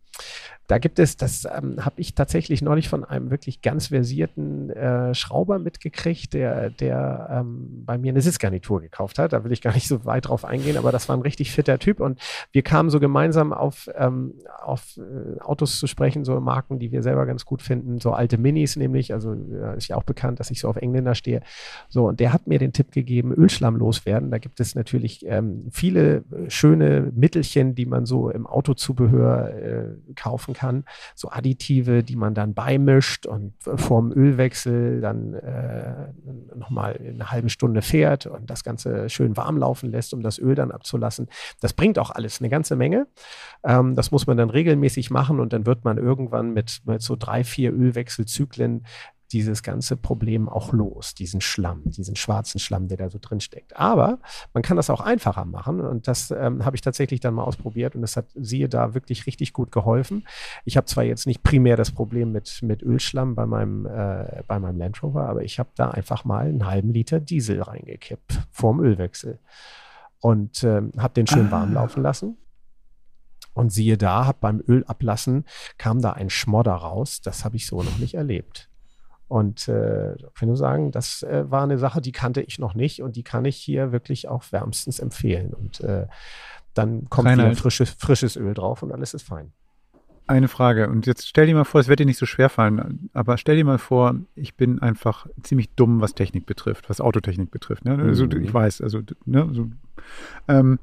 [0.68, 5.14] da gibt es, das ähm, habe ich tatsächlich neulich von einem wirklich ganz versierten äh,
[5.14, 9.34] Schrauber mitgekriegt, der, der ähm, bei mir eine Sitzgarnitur gekauft hat.
[9.34, 11.78] Da will ich gar nicht so weit drauf eingehen, aber das war ein richtig fitter
[11.78, 12.18] Typ und
[12.52, 17.02] wir kamen so gemeinsam auf, ähm, auf äh, Autos zu sprechen, so Marken, die wir
[17.02, 20.50] selber ganz gut finden, so alte Minis nämlich, also äh, ist ja auch bekannt, dass
[20.50, 21.42] ich so auf Engländer stehe.
[21.90, 24.30] So, und der hat mir den Tipp gegeben, Ölschlamm loswerden.
[24.30, 29.84] Da gibt es natürlich ähm, viele schöne Mittelchen, die man so im Autozubehör äh,
[30.16, 30.84] kaufen kann.
[31.14, 36.12] So Additive, die man dann beimischt und vorm Ölwechsel dann äh,
[36.54, 40.54] nochmal eine halbe Stunde fährt und das Ganze schön warm laufen lässt, um das Öl
[40.54, 41.28] dann abzulassen.
[41.60, 43.06] Das bringt auch alles eine ganze Menge.
[43.64, 47.16] Ähm, das muss man dann regelmäßig machen und dann wird man irgendwann mit, mit so
[47.16, 48.84] drei, vier Ölwechselzyklen
[49.32, 53.76] dieses ganze Problem auch los, diesen Schlamm, diesen schwarzen Schlamm, der da so drin steckt.
[53.76, 54.18] Aber
[54.52, 57.94] man kann das auch einfacher machen und das ähm, habe ich tatsächlich dann mal ausprobiert
[57.94, 60.26] und das hat siehe da wirklich richtig gut geholfen.
[60.64, 64.58] Ich habe zwar jetzt nicht primär das Problem mit, mit Ölschlamm bei meinem, äh, bei
[64.58, 68.80] meinem Land Rover, aber ich habe da einfach mal einen halben Liter Diesel reingekippt vorm
[68.80, 69.38] Ölwechsel
[70.20, 71.50] und äh, habe den schön ah.
[71.50, 72.38] warm laufen lassen.
[73.54, 75.44] Und siehe da, hab beim Ölablassen
[75.76, 77.20] kam da ein Schmodder raus.
[77.20, 78.70] Das habe ich so noch nicht erlebt.
[79.32, 82.74] Und äh, ich kann nur sagen, das äh, war eine Sache, die kannte ich noch
[82.74, 85.54] nicht und die kann ich hier wirklich auch wärmstens empfehlen.
[85.54, 86.06] Und äh,
[86.74, 87.52] dann kommt Reinhard.
[87.52, 89.54] wieder frisches, frisches Öl drauf und alles ist fein.
[90.26, 90.90] Eine Frage.
[90.90, 93.56] Und jetzt stell dir mal vor, es wird dir nicht so schwer fallen, aber stell
[93.56, 97.86] dir mal vor, ich bin einfach ziemlich dumm, was Technik betrifft, was Autotechnik betrifft.
[97.86, 97.96] Ne?
[97.96, 98.42] Also, mhm.
[98.42, 99.70] Ich weiß, also, ne, so,
[100.46, 100.78] ähm,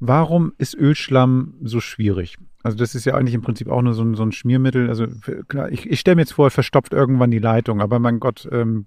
[0.00, 2.36] warum ist Ölschlamm so schwierig?
[2.62, 4.88] Also das ist ja eigentlich im Prinzip auch nur so ein, so ein Schmiermittel.
[4.88, 5.06] Also
[5.48, 8.86] klar, ich, ich stelle mir jetzt vor, verstopft irgendwann die Leitung, aber mein Gott, ähm,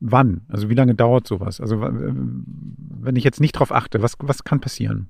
[0.00, 0.42] wann?
[0.48, 1.60] Also wie lange dauert sowas?
[1.60, 5.08] Also wenn ich jetzt nicht drauf achte, was, was kann passieren?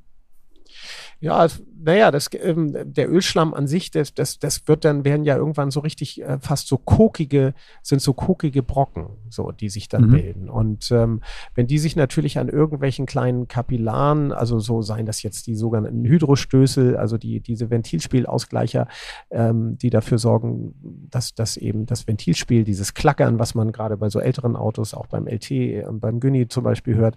[1.20, 1.46] Ja,
[1.84, 5.70] naja, das, ähm, der Ölschlamm an sich, das, das, das wird dann, werden ja irgendwann
[5.70, 10.10] so richtig äh, fast so kokige, sind so kokige Brocken, so, die sich dann mhm.
[10.10, 10.48] bilden.
[10.48, 11.20] Und ähm,
[11.54, 16.04] wenn die sich natürlich an irgendwelchen kleinen Kapillaren, also so seien das jetzt die sogenannten
[16.04, 18.88] Hydrostößel, also die, diese Ventilspielausgleicher,
[19.30, 20.74] ähm, die dafür sorgen,
[21.10, 25.06] dass, dass eben das Ventilspiel, dieses Klackern, was man gerade bei so älteren Autos, auch
[25.06, 27.16] beim LT und beim Günni zum Beispiel hört,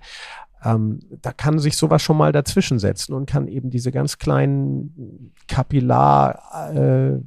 [0.64, 5.34] ähm, da kann sich sowas schon mal dazwischen setzen und kann eben diese ganz kleinen
[5.48, 7.20] Kapillar, äh,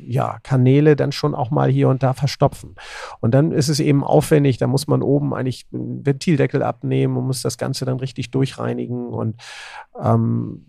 [0.00, 2.74] ja, Kanäle dann schon auch mal hier und da verstopfen.
[3.20, 7.26] Und dann ist es eben aufwendig, da muss man oben eigentlich einen Ventildeckel abnehmen und
[7.26, 9.36] muss das Ganze dann richtig durchreinigen und
[10.02, 10.64] ähm,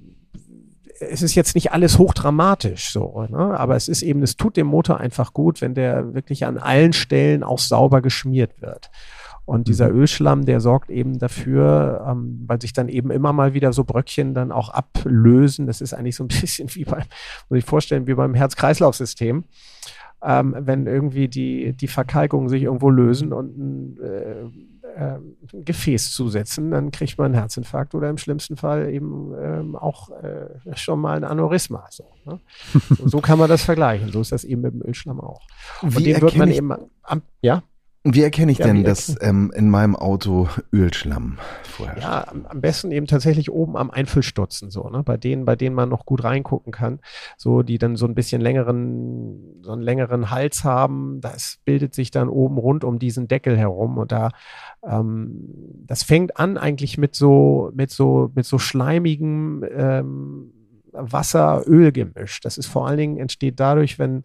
[1.01, 3.57] es ist jetzt nicht alles hochdramatisch so, ne?
[3.57, 6.91] aber es ist eben, es tut dem Motor einfach gut, wenn der wirklich an allen
[6.91, 8.89] Stellen auch sauber geschmiert wird.
[9.49, 10.01] Und dieser mhm.
[10.01, 14.35] Ölschlamm, der sorgt eben dafür, ähm, weil sich dann eben immer mal wieder so Bröckchen
[14.35, 15.65] dann auch ablösen.
[15.65, 17.01] Das ist eigentlich so ein bisschen wie beim,
[17.49, 19.45] muss ich vorstellen, wie beim Herz-Kreislauf-System.
[20.21, 24.41] Ähm, wenn irgendwie die, die Verkalkungen sich irgendwo lösen und ein, äh,
[24.95, 29.75] äh, ein Gefäß zusetzen, dann kriegt man einen Herzinfarkt oder im schlimmsten Fall eben ähm,
[29.75, 31.87] auch äh, schon mal ein Aneurysma.
[31.89, 32.39] So, ne?
[32.89, 34.11] so, so, kann man das vergleichen.
[34.11, 35.41] So ist das eben mit dem Ölschlamm auch.
[35.81, 36.71] Und Wie den wird man eben
[37.01, 37.63] am, ja?
[38.05, 42.01] Wie erkenne ich ja, denn, dass ähm, in meinem Auto Ölschlamm vorherrscht?
[42.01, 45.03] Ja, am, besten eben tatsächlich oben am Einfüllstutzen, so, ne?
[45.03, 46.99] Bei denen, bei denen man noch gut reingucken kann,
[47.35, 51.19] so, die dann so ein bisschen längeren, so einen längeren Hals haben.
[51.19, 54.29] Das bildet sich dann oben rund um diesen Deckel herum und da,
[54.81, 55.49] ähm,
[55.85, 60.53] das fängt an eigentlich mit so, mit so, mit so schleimigem ähm,
[60.93, 62.39] Wasser-Öl-Gemisch.
[62.41, 64.23] Das ist vor allen Dingen entsteht dadurch, wenn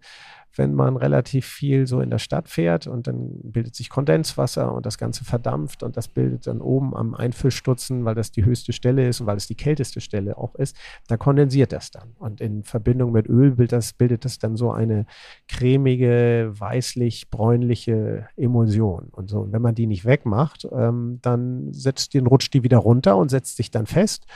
[0.56, 4.86] wenn man relativ viel so in der Stadt fährt und dann bildet sich Kondenswasser und
[4.86, 9.08] das Ganze verdampft und das bildet dann oben am Einfüllstutzen, weil das die höchste Stelle
[9.08, 10.76] ist und weil es die kälteste Stelle auch ist,
[11.08, 12.12] da kondensiert das dann.
[12.18, 15.06] Und in Verbindung mit Öl bildet das, bildet das dann so eine
[15.48, 19.08] cremige, weißlich-bräunliche Emulsion.
[19.10, 22.78] Und so, und wenn man die nicht wegmacht, ähm, dann setzt den, rutscht die wieder
[22.78, 24.26] runter und setzt sich dann fest.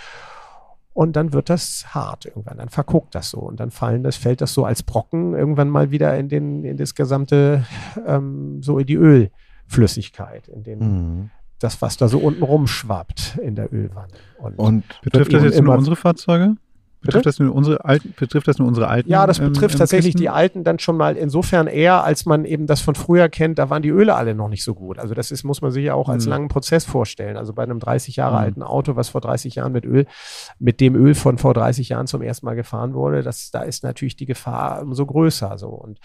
[0.98, 4.40] Und dann wird das hart irgendwann, dann verguckt das so und dann fallen das, fällt
[4.40, 7.64] das so als Brocken irgendwann mal wieder in den, in das gesamte,
[8.04, 11.30] ähm, so in die Ölflüssigkeit, in den, mhm.
[11.60, 14.12] das, was da so unten rumschwappt in der Ölwanne.
[14.38, 16.56] Und, und betrifft das jetzt nur unsere Fahrzeuge?
[17.00, 19.08] Betrifft das, nur unsere alten, betrifft das nur unsere alten?
[19.08, 20.22] Ja, das betrifft ähm, tatsächlich Kisten?
[20.22, 23.70] die alten dann schon mal insofern eher, als man eben das von früher kennt, da
[23.70, 24.98] waren die Öle alle noch nicht so gut.
[24.98, 26.30] Also das ist, muss man sich ja auch als mhm.
[26.30, 27.36] langen Prozess vorstellen.
[27.36, 28.42] Also bei einem 30 Jahre mhm.
[28.42, 30.06] alten Auto, was vor 30 Jahren mit Öl,
[30.58, 33.84] mit dem Öl von vor 30 Jahren zum ersten Mal gefahren wurde, das, da ist
[33.84, 35.68] natürlich die Gefahr umso größer so.
[35.68, 36.00] Und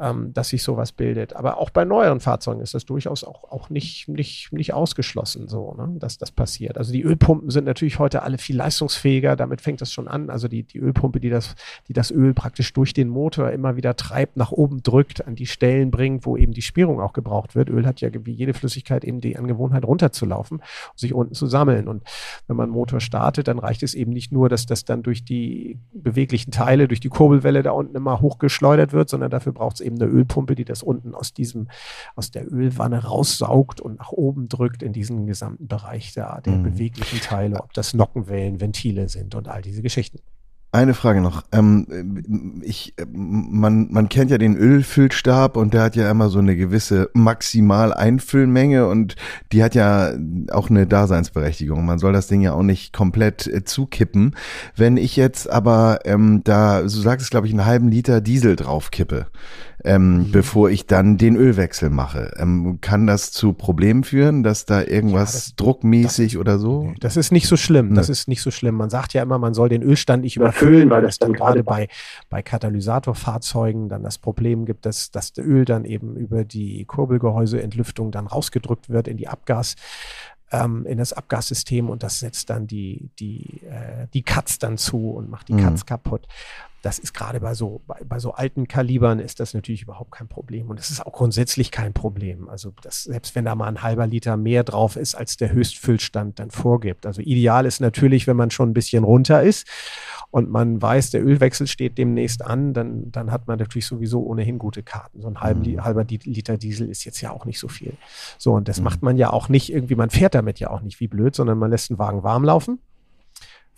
[0.00, 1.34] ähm, dass sich sowas bildet.
[1.34, 5.74] Aber auch bei neueren Fahrzeugen ist das durchaus auch, auch nicht, nicht, nicht ausgeschlossen, so,
[5.74, 6.78] ne, dass das passiert.
[6.78, 10.30] Also die Ölpumpen sind natürlich heute alle viel leistungsfähiger, damit fängt das schon an.
[10.30, 11.54] Also die, die Ölpumpe, die das,
[11.88, 15.46] die das Öl praktisch durch den Motor immer wieder treibt, nach oben drückt, an die
[15.46, 17.68] Stellen bringt, wo eben die Spierung auch gebraucht wird.
[17.70, 21.88] Öl hat ja wie jede Flüssigkeit eben die Angewohnheit runterzulaufen und sich unten zu sammeln.
[21.88, 22.02] Und
[22.46, 25.24] wenn man einen Motor startet, dann reicht es eben nicht nur, dass das dann durch
[25.24, 29.87] die beweglichen Teile, durch die Kurbelwelle da unten immer hochgeschleudert wird, sondern dafür braucht es
[29.88, 31.68] eben eine Ölpumpe, die das unten aus diesem,
[32.14, 36.62] aus der Ölwanne raussaugt und nach oben drückt in diesen gesamten Bereich der, der mhm.
[36.62, 40.20] beweglichen Teile, ob das Nockenwellen, Ventile sind und all diese Geschichten.
[40.70, 41.44] Eine Frage noch.
[41.50, 46.56] Ähm, ich, man, man kennt ja den Ölfüllstab und der hat ja immer so eine
[46.56, 49.16] gewisse Maximal-Einfüllmenge und
[49.50, 50.12] die hat ja
[50.52, 51.86] auch eine Daseinsberechtigung.
[51.86, 54.36] Man soll das Ding ja auch nicht komplett äh, zukippen.
[54.76, 58.54] Wenn ich jetzt aber ähm, da, so sagt es glaube ich, einen halben Liter Diesel
[58.54, 59.26] drauf kippe,
[59.84, 60.30] ähm, mhm.
[60.32, 62.32] bevor ich dann den Ölwechsel mache.
[62.36, 66.92] Ähm, kann das zu Problemen führen, dass da irgendwas ja, das, druckmäßig das, oder so?
[67.00, 67.94] Das ist nicht so schlimm.
[67.94, 68.74] Das ist nicht so schlimm.
[68.74, 71.88] Man sagt ja immer, man soll den Ölstand nicht überfüllen, weil es dann gerade bei,
[72.28, 78.10] bei Katalysatorfahrzeugen dann das Problem gibt, dass, dass das Öl dann eben über die Kurbelgehäuseentlüftung
[78.10, 79.76] dann rausgedrückt wird in die Abgas
[80.50, 85.10] ähm, in das Abgassystem und das setzt dann die, die, äh, die Cuts dann zu
[85.10, 85.64] und macht die mhm.
[85.64, 86.26] Cuts kaputt.
[86.88, 90.26] Das ist gerade bei so, bei, bei, so alten Kalibern ist das natürlich überhaupt kein
[90.26, 90.70] Problem.
[90.70, 92.48] Und es ist auch grundsätzlich kein Problem.
[92.48, 96.38] Also das, selbst wenn da mal ein halber Liter mehr drauf ist, als der Höchstfüllstand
[96.38, 97.04] dann vorgibt.
[97.04, 99.68] Also ideal ist natürlich, wenn man schon ein bisschen runter ist
[100.30, 104.58] und man weiß, der Ölwechsel steht demnächst an, dann, dann hat man natürlich sowieso ohnehin
[104.58, 105.20] gute Karten.
[105.20, 105.84] So ein halben, mhm.
[105.84, 107.92] halber Liter Diesel ist jetzt ja auch nicht so viel.
[108.38, 108.84] So, und das mhm.
[108.84, 111.58] macht man ja auch nicht irgendwie, man fährt damit ja auch nicht wie blöd, sondern
[111.58, 112.78] man lässt den Wagen warm laufen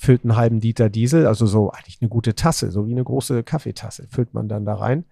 [0.01, 3.43] füllt einen halben Liter Diesel, also so eigentlich eine gute Tasse, so wie eine große
[3.43, 5.05] Kaffeetasse, füllt man dann da rein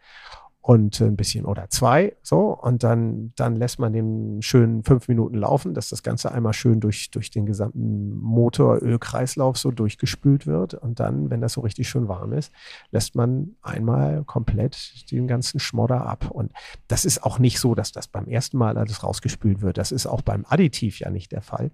[0.69, 5.39] und ein bisschen oder zwei, so, und dann, dann lässt man den schön fünf Minuten
[5.39, 10.75] laufen, dass das Ganze einmal schön durch, durch den gesamten Motorölkreislauf so durchgespült wird.
[10.75, 12.53] Und dann, wenn das so richtig schön warm ist,
[12.91, 16.31] lässt man einmal komplett den ganzen Schmodder ab.
[16.31, 16.53] Und
[16.87, 19.79] das ist auch nicht so, dass das beim ersten Mal alles rausgespült wird.
[19.79, 21.71] Das ist auch beim Additiv ja nicht der Fall.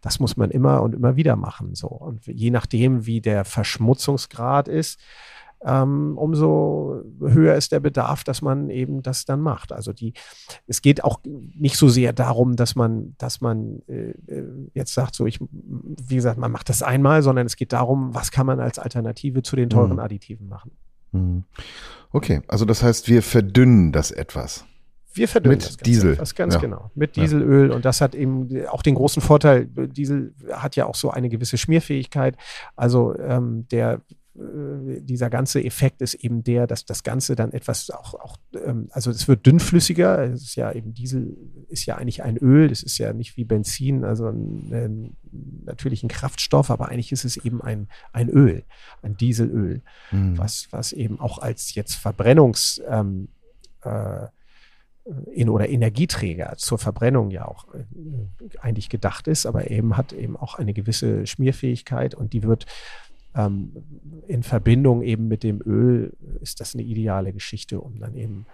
[0.00, 1.88] Das muss man immer und immer wieder machen, so.
[1.88, 4.98] Und je nachdem, wie der Verschmutzungsgrad ist,
[5.64, 9.72] ähm, umso höher ist der Bedarf, dass man eben das dann macht.
[9.72, 10.12] Also die,
[10.66, 14.14] es geht auch nicht so sehr darum, dass man, dass man äh,
[14.74, 18.30] jetzt sagt, so ich, wie gesagt, man macht das einmal, sondern es geht darum, was
[18.30, 19.98] kann man als Alternative zu den teuren mhm.
[20.00, 20.72] Additiven machen.
[21.12, 21.44] Mhm.
[22.12, 24.64] Okay, also das heißt, wir verdünnen das etwas.
[25.12, 26.16] Wir verdünnen mit das Diesel.
[26.16, 26.60] Das ganz ja.
[26.60, 26.90] genau.
[26.94, 27.70] Mit Dieselöl.
[27.72, 31.58] Und das hat eben auch den großen Vorteil, Diesel hat ja auch so eine gewisse
[31.58, 32.36] Schmierfähigkeit.
[32.76, 33.98] Also ähm, der äh,
[34.40, 39.10] dieser ganze Effekt ist eben der, dass das Ganze dann etwas auch, auch ähm, also
[39.10, 40.22] es wird dünnflüssiger.
[40.22, 41.36] Es ist ja eben Diesel
[41.68, 45.16] ist ja eigentlich ein Öl, das ist ja nicht wie Benzin, also ein, ein,
[45.64, 48.62] natürlich ein Kraftstoff, aber eigentlich ist es eben ein, ein Öl,
[49.02, 49.82] ein Dieselöl,
[50.12, 50.38] mhm.
[50.38, 53.28] was, was eben auch als jetzt Verbrennungs ähm,
[53.82, 54.26] äh,
[55.32, 57.84] in, oder Energieträger zur Verbrennung ja auch äh,
[58.60, 62.66] eigentlich gedacht ist, aber eben hat eben auch eine gewisse Schmierfähigkeit und die wird
[63.38, 63.72] ähm,
[64.26, 66.12] in Verbindung eben mit dem Öl
[66.42, 68.46] ist das eine ideale Geschichte, um dann eben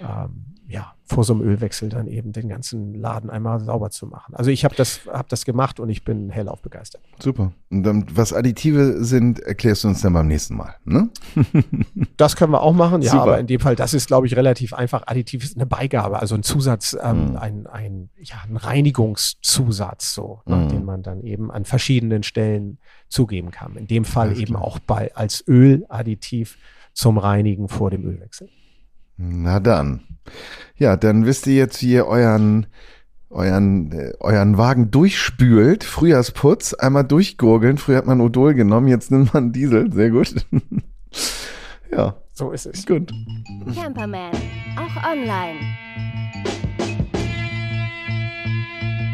[0.00, 4.34] ähm, ja, vor so einem Ölwechsel dann eben den ganzen Laden einmal sauber zu machen.
[4.34, 7.02] Also ich habe das, hab das gemacht und ich bin hellauf begeistert.
[7.20, 7.52] Super.
[7.70, 11.08] Und dann, was Additive sind, erklärst du uns dann beim nächsten Mal, ne?
[12.16, 13.22] das können wir auch machen, ja, Super.
[13.22, 15.04] aber in dem Fall, das ist, glaube ich, relativ einfach.
[15.06, 17.36] Additiv ist eine Beigabe, also ein Zusatz, ähm, mhm.
[17.36, 20.68] ein, ein, ja, ein Reinigungszusatz, so, mhm.
[20.68, 22.78] den man dann eben an verschiedenen Stellen
[23.08, 23.76] zugeben kann.
[23.76, 24.64] In dem Fall Alles eben klar.
[24.64, 26.58] auch bei, als Öladditiv
[26.92, 28.48] zum Reinigen vor dem Ölwechsel.
[29.16, 30.00] Na dann.
[30.76, 32.66] Ja, dann wisst ihr jetzt, wie ihr euren,
[33.30, 35.84] euren, äh, euren Wagen durchspült.
[35.84, 37.78] Frühjahrsputz, einmal durchgurgeln.
[37.78, 39.90] Früher hat man Odol genommen, jetzt nimmt man Diesel.
[39.92, 40.34] Sehr gut.
[41.90, 42.14] ja.
[42.32, 42.84] So ist es.
[42.84, 43.10] Gut.
[43.74, 44.32] Camperman,
[44.76, 45.58] auch online.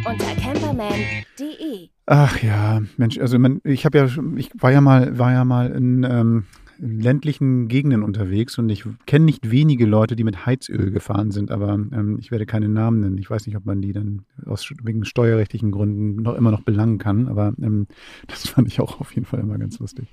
[0.05, 1.88] Unter camperman.de.
[2.07, 5.70] Ach ja, Mensch, also man, ich habe ja, ich war ja mal, war ja mal
[5.70, 6.44] in ähm,
[6.78, 11.74] ländlichen Gegenden unterwegs und ich kenne nicht wenige Leute, die mit Heizöl gefahren sind, aber
[11.74, 13.18] ähm, ich werde keine Namen nennen.
[13.18, 16.98] Ich weiß nicht, ob man die dann aus wegen steuerrechtlichen Gründen noch immer noch belangen
[16.98, 17.86] kann, aber ähm,
[18.26, 20.08] das fand ich auch auf jeden Fall immer ganz lustig.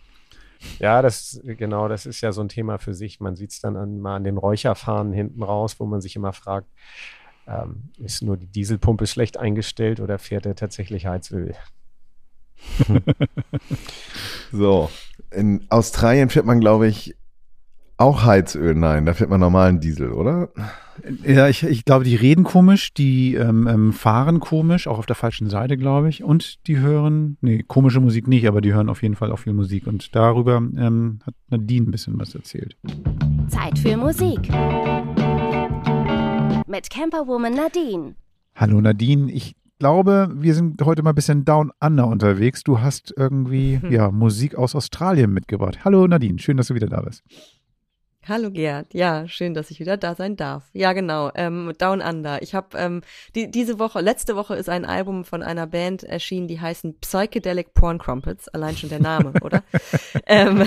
[0.80, 3.20] Ja, das genau, das ist ja so ein Thema für sich.
[3.20, 6.34] Man sieht es dann an, mal an den Räucherfahnen hinten raus, wo man sich immer
[6.34, 6.68] fragt,
[7.48, 11.56] ähm, ist nur die Dieselpumpe schlecht eingestellt oder fährt er tatsächlich Heizöl?
[14.52, 14.90] so,
[15.32, 17.16] in Australien fährt man, glaube ich,
[17.98, 18.76] auch Heizöl.
[18.76, 20.50] Nein, da fährt man normalen Diesel, oder?
[21.26, 25.16] Ja, ich, ich glaube, die reden komisch, die ähm, ähm, fahren komisch, auch auf der
[25.16, 26.24] falschen Seite, glaube ich.
[26.24, 29.54] Und die hören, nee, komische Musik nicht, aber die hören auf jeden Fall auch viel
[29.54, 29.88] Musik.
[29.88, 32.78] Und darüber ähm, hat Nadine ein bisschen was erzählt.
[33.48, 34.50] Zeit für Musik.
[36.68, 38.16] Mit Camperwoman Nadine.
[38.56, 42.64] Hallo Nadine, ich glaube, wir sind heute mal ein bisschen down under unterwegs.
[42.64, 43.92] Du hast irgendwie hm.
[43.92, 45.84] ja, Musik aus Australien mitgebracht.
[45.84, 47.24] Hallo Nadine, schön, dass du wieder da bist.
[48.28, 50.70] Hallo Gerd, ja, schön, dass ich wieder da sein darf.
[50.74, 52.44] Ja, genau, ähm, Down Under.
[52.44, 53.02] Ich habe ähm,
[53.34, 57.74] die, diese Woche, letzte Woche ist ein Album von einer Band erschienen, die heißen Psychedelic
[57.74, 59.64] Porn Crumpets, allein schon der Name, oder?
[60.28, 60.64] ähm,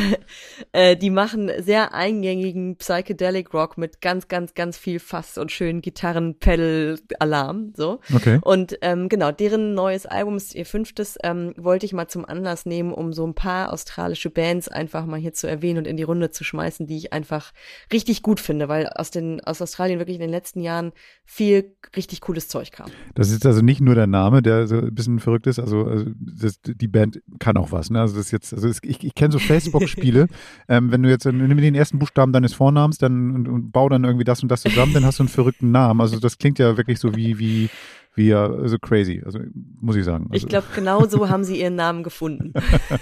[0.73, 5.83] äh, die machen sehr eingängigen Psychedelic Rock mit ganz, ganz, ganz viel Fass und schönen
[5.83, 8.01] Gitarren, Pedal, Alarm, so.
[8.13, 8.41] Okay.
[8.43, 12.67] Und ähm, genau, deren neues Album ist ihr fünftes, ähm, wollte ich mal zum Anlass
[12.67, 16.03] nehmen, um so ein paar australische Bands einfach mal hier zu erwähnen und in die
[16.03, 19.99] Runde zu schmeißen, die ich einfach einfach richtig gut finde, weil aus den aus Australien
[19.99, 20.93] wirklich in den letzten Jahren
[21.25, 22.91] viel richtig cooles Zeug kam.
[23.15, 25.59] Das ist also nicht nur der Name, der so ein bisschen verrückt ist.
[25.59, 27.91] Also, also das, die Band kann auch was.
[27.91, 28.01] Ne?
[28.01, 30.29] Also das ist jetzt, also das, ich, ich kenne so Facebook-Spiele.
[30.69, 34.05] ähm, wenn du jetzt nimm den ersten Buchstaben deines Vornamens, dann und, und bau dann
[34.05, 36.01] irgendwie das und das zusammen, dann hast du einen verrückten Namen.
[36.01, 37.71] Also das klingt ja wirklich so wie wie
[38.15, 39.39] wie also crazy, also
[39.81, 40.29] muss ich sagen.
[40.31, 40.37] Also.
[40.37, 42.53] Ich glaube, genau so haben sie ihren Namen gefunden.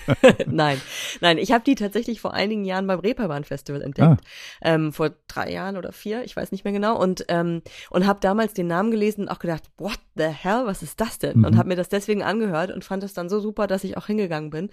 [0.47, 0.81] nein,
[1.21, 4.17] nein, ich habe die tatsächlich vor einigen Jahren beim Reeperbahn Festival entdeckt, ah.
[4.63, 8.21] ähm, vor drei Jahren oder vier, ich weiß nicht mehr genau, und ähm, und habe
[8.21, 11.39] damals den Namen gelesen und auch gedacht, what the hell, was ist das denn?
[11.39, 11.45] Mhm.
[11.45, 14.07] Und habe mir das deswegen angehört und fand es dann so super, dass ich auch
[14.07, 14.71] hingegangen bin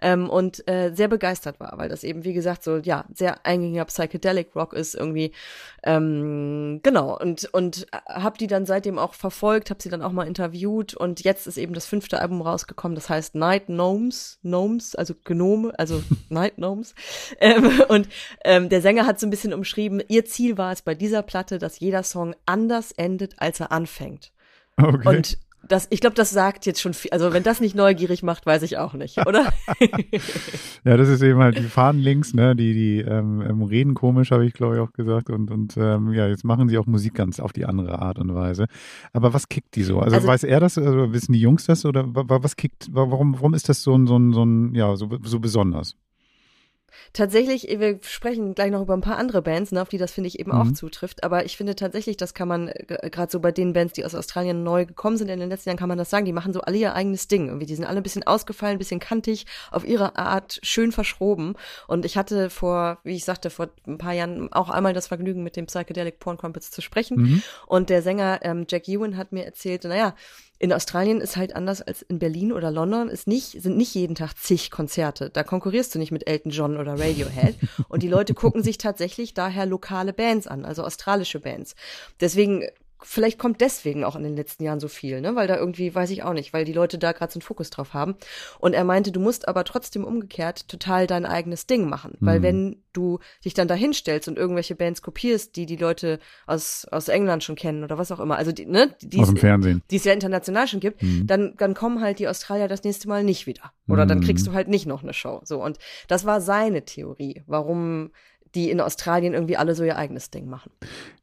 [0.00, 3.86] ähm, und äh, sehr begeistert war, weil das eben wie gesagt so ja sehr eingängiger
[3.86, 5.32] psychedelic Rock ist irgendwie,
[5.82, 10.12] ähm, genau und und habe die dann seitdem auch verfolgt, habe habe sie dann auch
[10.12, 14.94] mal interviewt und jetzt ist eben das fünfte Album rausgekommen, das heißt Night Gnomes, Gnomes,
[14.94, 16.94] also Gnome, also Night Gnomes.
[17.40, 18.08] Ähm, und
[18.44, 21.58] ähm, der Sänger hat so ein bisschen umschrieben, ihr Ziel war es bei dieser Platte,
[21.58, 24.32] dass jeder Song anders endet, als er anfängt.
[24.76, 25.08] Okay.
[25.08, 27.10] Und das, ich glaube, das sagt jetzt schon viel.
[27.10, 29.52] Also wenn das nicht neugierig macht, weiß ich auch nicht, oder?
[30.84, 32.56] ja, das ist eben halt, die fahren links, ne?
[32.56, 35.30] Die, die ähm, ähm, reden komisch, habe ich glaube ich auch gesagt.
[35.30, 38.34] Und, und ähm, ja, jetzt machen sie auch Musik ganz auf die andere Art und
[38.34, 38.66] Weise.
[39.12, 40.00] Aber was kickt die so?
[40.00, 43.54] Also, also weiß er das, also wissen die Jungs das oder was kickt, warum, warum
[43.54, 45.96] ist das so ein, so ein, so ein ja, so, so besonders?
[47.12, 50.28] Tatsächlich, wir sprechen gleich noch über ein paar andere Bands, ne, auf die das finde
[50.28, 50.58] ich eben mhm.
[50.58, 53.94] auch zutrifft, aber ich finde tatsächlich, das kann man, äh, gerade so bei den Bands,
[53.94, 56.32] die aus Australien neu gekommen sind in den letzten Jahren, kann man das sagen, die
[56.32, 57.48] machen so alle ihr eigenes Ding.
[57.48, 61.54] Irgendwie, die sind alle ein bisschen ausgefallen, ein bisschen kantig, auf ihre Art schön verschroben.
[61.86, 65.42] Und ich hatte vor, wie ich sagte, vor ein paar Jahren auch einmal das Vergnügen,
[65.42, 67.16] mit dem Psychedelic Porn Crumpets zu sprechen.
[67.16, 67.42] Mhm.
[67.66, 70.14] Und der Sänger ähm, Jack Ewan hat mir erzählt, naja,
[70.60, 74.14] in Australien ist halt anders als in Berlin oder London, ist nicht, sind nicht jeden
[74.14, 75.30] Tag zig Konzerte.
[75.30, 77.56] Da konkurrierst du nicht mit Elton John oder Radiohead.
[77.88, 81.74] Und die Leute gucken sich tatsächlich daher lokale Bands an, also australische Bands.
[82.20, 82.66] Deswegen
[83.02, 85.34] vielleicht kommt deswegen auch in den letzten Jahren so viel, ne?
[85.36, 87.70] Weil da irgendwie, weiß ich auch nicht, weil die Leute da gerade so einen Fokus
[87.70, 88.16] drauf haben.
[88.58, 92.16] Und er meinte, du musst aber trotzdem umgekehrt total dein eigenes Ding machen.
[92.20, 92.26] Mhm.
[92.26, 96.86] Weil wenn du dich dann da hinstellst und irgendwelche Bands kopierst, die die Leute aus,
[96.90, 98.94] aus England schon kennen oder was auch immer, also die, ne?
[99.00, 99.20] Die,
[99.96, 101.26] es ja international schon gibt, mhm.
[101.26, 103.72] dann, dann kommen halt die Australier das nächste Mal nicht wieder.
[103.88, 104.08] Oder mhm.
[104.08, 105.40] dann kriegst du halt nicht noch eine Show.
[105.44, 105.62] So.
[105.62, 105.78] Und
[106.08, 108.10] das war seine Theorie, warum
[108.54, 110.70] die in Australien irgendwie alle so ihr eigenes Ding machen.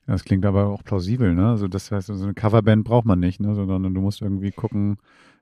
[0.06, 1.50] Das klingt aber auch plausibel, ne?
[1.50, 3.56] Also das heißt, so eine Coverband braucht man nicht, ne?
[3.56, 4.98] Sondern du musst irgendwie gucken,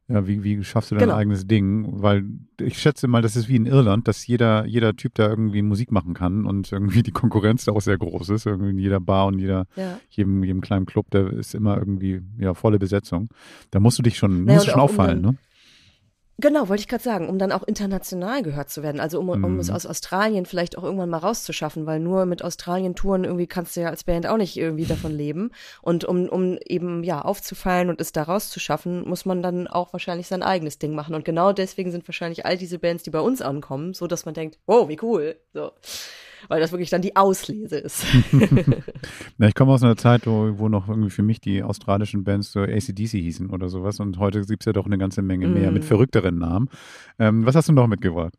[0.08, 1.18] ja, wie, wie schaffst du dein genau.
[1.18, 1.88] eigenes Ding?
[2.02, 2.26] Weil
[2.62, 5.92] ich schätze mal, das ist wie in Irland, dass jeder, jeder Typ da irgendwie Musik
[5.92, 8.46] machen kann und irgendwie die Konkurrenz da auch sehr groß ist.
[8.46, 10.00] Irgendwie in jeder Bar und jeder, ja.
[10.10, 13.30] jedem, jedem kleinen Club, da ist immer irgendwie ja volle Besetzung.
[13.72, 15.38] Da musst du dich schon, naja, musst schon auffallen, um ne?
[16.38, 19.00] Genau, wollte ich gerade sagen, um dann auch international gehört zu werden.
[19.00, 19.60] Also um, um mhm.
[19.60, 23.82] es aus Australien vielleicht auch irgendwann mal rauszuschaffen, weil nur mit Australien-Touren irgendwie kannst du
[23.82, 25.52] ja als Band auch nicht irgendwie davon leben.
[25.82, 30.28] Und um, um eben ja aufzufallen und es da rauszuschaffen, muss man dann auch wahrscheinlich
[30.28, 31.16] sein eigenes Ding machen.
[31.16, 34.34] Und genau deswegen sind wahrscheinlich all diese Bands, die bei uns ankommen, so dass man
[34.34, 35.38] denkt, wow, wie cool.
[35.54, 35.72] So
[36.48, 38.06] weil das wirklich dann die Auslese ist.
[39.38, 42.52] ja, ich komme aus einer Zeit, wo, wo noch irgendwie für mich die australischen Bands
[42.52, 45.72] so ACDC hießen oder sowas und heute gibt es ja doch eine ganze Menge mehr
[45.72, 45.74] mm.
[45.74, 46.70] mit verrückteren Namen.
[47.20, 48.34] Ähm, was hast du noch mitgebracht?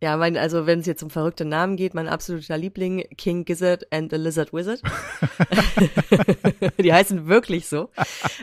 [0.00, 3.92] Ja, mein, also wenn es jetzt um verrückte Namen geht, mein absoluter Liebling, King Gizzard
[3.92, 4.80] and the Lizard Wizard.
[6.78, 7.90] die heißen wirklich so.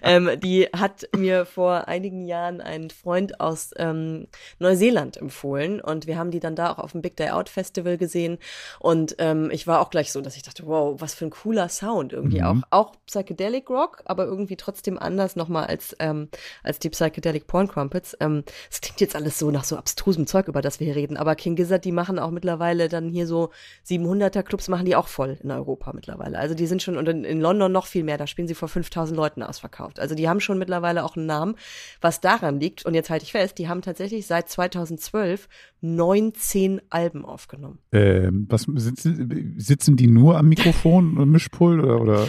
[0.04, 4.28] ähm, die hat mir vor einigen Jahren ein Freund aus ähm,
[4.60, 7.98] Neuseeland empfohlen und wir haben die dann da auch auf dem Big Day Out Festival
[7.98, 8.38] gesehen
[8.80, 11.70] und ähm, ich war auch gleich so, dass ich dachte, wow, was für ein cooler
[11.70, 12.66] Sound irgendwie mhm.
[12.72, 16.28] auch, auch Psychedelic Rock, aber irgendwie trotzdem anders nochmal als ähm,
[16.64, 18.18] als die Psychedelic Porn Crumpets.
[18.20, 21.16] Ähm, es klingt jetzt alles so nach so abstrusem Zeug, über das wir hier reden,
[21.16, 23.52] aber King Gizzard, die machen auch mittlerweile dann hier so
[23.88, 26.40] 700er Clubs, machen die auch voll in Europa mittlerweile.
[26.40, 28.68] Also die sind schon, und in, in London noch viel mehr, da spielen sie vor
[28.68, 30.00] 5000 Leuten ausverkauft.
[30.00, 31.54] Also die haben schon mittlerweile auch einen Namen,
[32.02, 35.48] was daran liegt, und jetzt halte ich fest, die haben tatsächlich seit 2012
[35.82, 37.78] 19 Alben aufgenommen.
[37.92, 42.28] Ähm, was sitzen, sitzen die nur am Mikrofon Mischpult oder, oder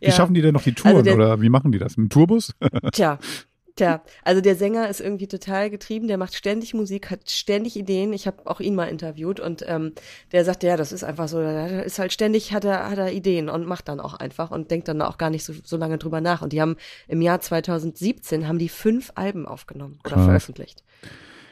[0.00, 0.12] wie ja.
[0.12, 1.96] schaffen die denn noch die Touren also der, oder wie machen die das?
[1.96, 2.54] Mit Tourbus?
[2.92, 3.18] Tja,
[3.78, 8.12] Tja, also der Sänger ist irgendwie total getrieben, der macht ständig Musik, hat ständig Ideen.
[8.12, 9.92] Ich habe auch ihn mal interviewt und ähm,
[10.32, 13.12] der sagt, ja, das ist einfach so, der ist halt ständig, hat er, hat er
[13.12, 15.96] Ideen und macht dann auch einfach und denkt dann auch gar nicht so, so lange
[15.96, 16.42] drüber nach.
[16.42, 16.74] Und die haben
[17.06, 20.24] im Jahr 2017 haben die fünf Alben aufgenommen oder Krass.
[20.24, 20.82] veröffentlicht.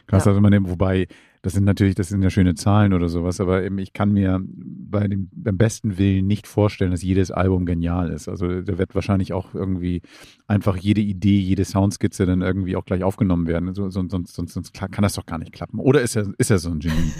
[0.08, 0.32] Krass, ja.
[0.32, 1.06] also man, wobei
[1.46, 4.40] Das sind natürlich, das sind ja schöne Zahlen oder sowas, aber eben ich kann mir
[4.44, 8.28] bei dem, beim besten Willen nicht vorstellen, dass jedes Album genial ist.
[8.28, 10.02] Also da wird wahrscheinlich auch irgendwie
[10.48, 13.72] einfach jede Idee, jede Soundskizze dann irgendwie auch gleich aufgenommen werden.
[13.74, 15.78] So, sonst, sonst, sonst, kann das doch gar nicht klappen.
[15.78, 17.12] Oder ist er, ist er so ein Genie?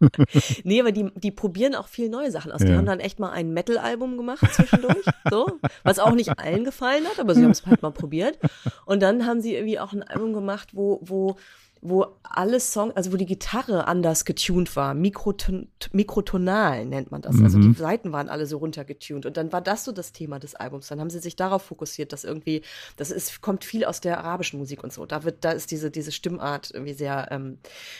[0.64, 2.62] nee, aber die, die probieren auch viel neue Sachen aus.
[2.62, 2.78] Die Ja.
[2.78, 7.20] haben dann echt mal ein Metal-Album gemacht zwischendurch, so, was auch nicht allen gefallen hat,
[7.20, 8.38] aber sie haben es halt mal probiert.
[8.86, 11.36] Und dann haben sie irgendwie auch ein Album gemacht, wo, wo,
[11.86, 17.40] wo alle Songs, also wo die Gitarre anders getuned war, Mikroton, mikrotonal nennt man das.
[17.42, 17.74] Also Mhm.
[17.74, 19.26] die Seiten waren alle so runtergetuned.
[19.26, 20.88] Und dann war das so das Thema des Albums.
[20.88, 22.62] Dann haben sie sich darauf fokussiert, dass irgendwie,
[22.96, 25.04] das ist, kommt viel aus der arabischen Musik und so.
[25.06, 27.58] Da wird, da ist diese, diese Stimmart irgendwie sehr ähm,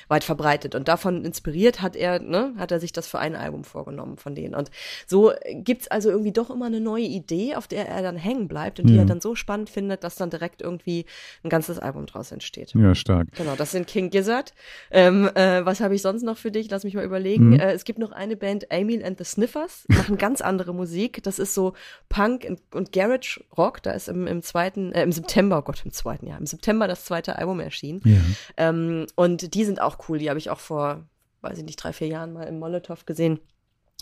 [0.09, 0.75] weit verbreitet.
[0.75, 4.35] Und davon inspiriert hat er, ne, hat er sich das für ein Album vorgenommen von
[4.35, 4.55] denen.
[4.55, 4.71] Und
[5.07, 8.81] so gibt's also irgendwie doch immer eine neue Idee, auf der er dann hängen bleibt
[8.81, 9.01] und die Ja.
[9.03, 11.05] er dann so spannend findet, dass dann direkt irgendwie
[11.43, 12.73] ein ganzes Album draus entsteht.
[12.75, 13.29] Ja, stark.
[13.37, 14.55] Genau, das sind King Gizzard.
[14.91, 16.71] Ähm, äh, was habe ich sonst noch für dich?
[16.71, 17.51] Lass mich mal überlegen.
[17.51, 17.61] Mhm.
[17.61, 21.23] Äh, es gibt noch eine Band, Emil and the Sniffers, die machen ganz andere Musik.
[21.23, 21.75] Das ist so
[22.09, 23.83] Punk und, und Garage Rock.
[23.83, 26.89] Da ist im, im zweiten, äh, im September, oh Gott, im zweiten Jahr, im September
[26.89, 28.01] das zweite Album erschienen.
[28.05, 28.21] Ja.
[28.57, 30.19] Ähm, und die sind auch cool.
[30.19, 31.05] Die habe ich auch vor,
[31.43, 33.41] weiß ich nicht, drei, vier Jahren mal im Molotow gesehen.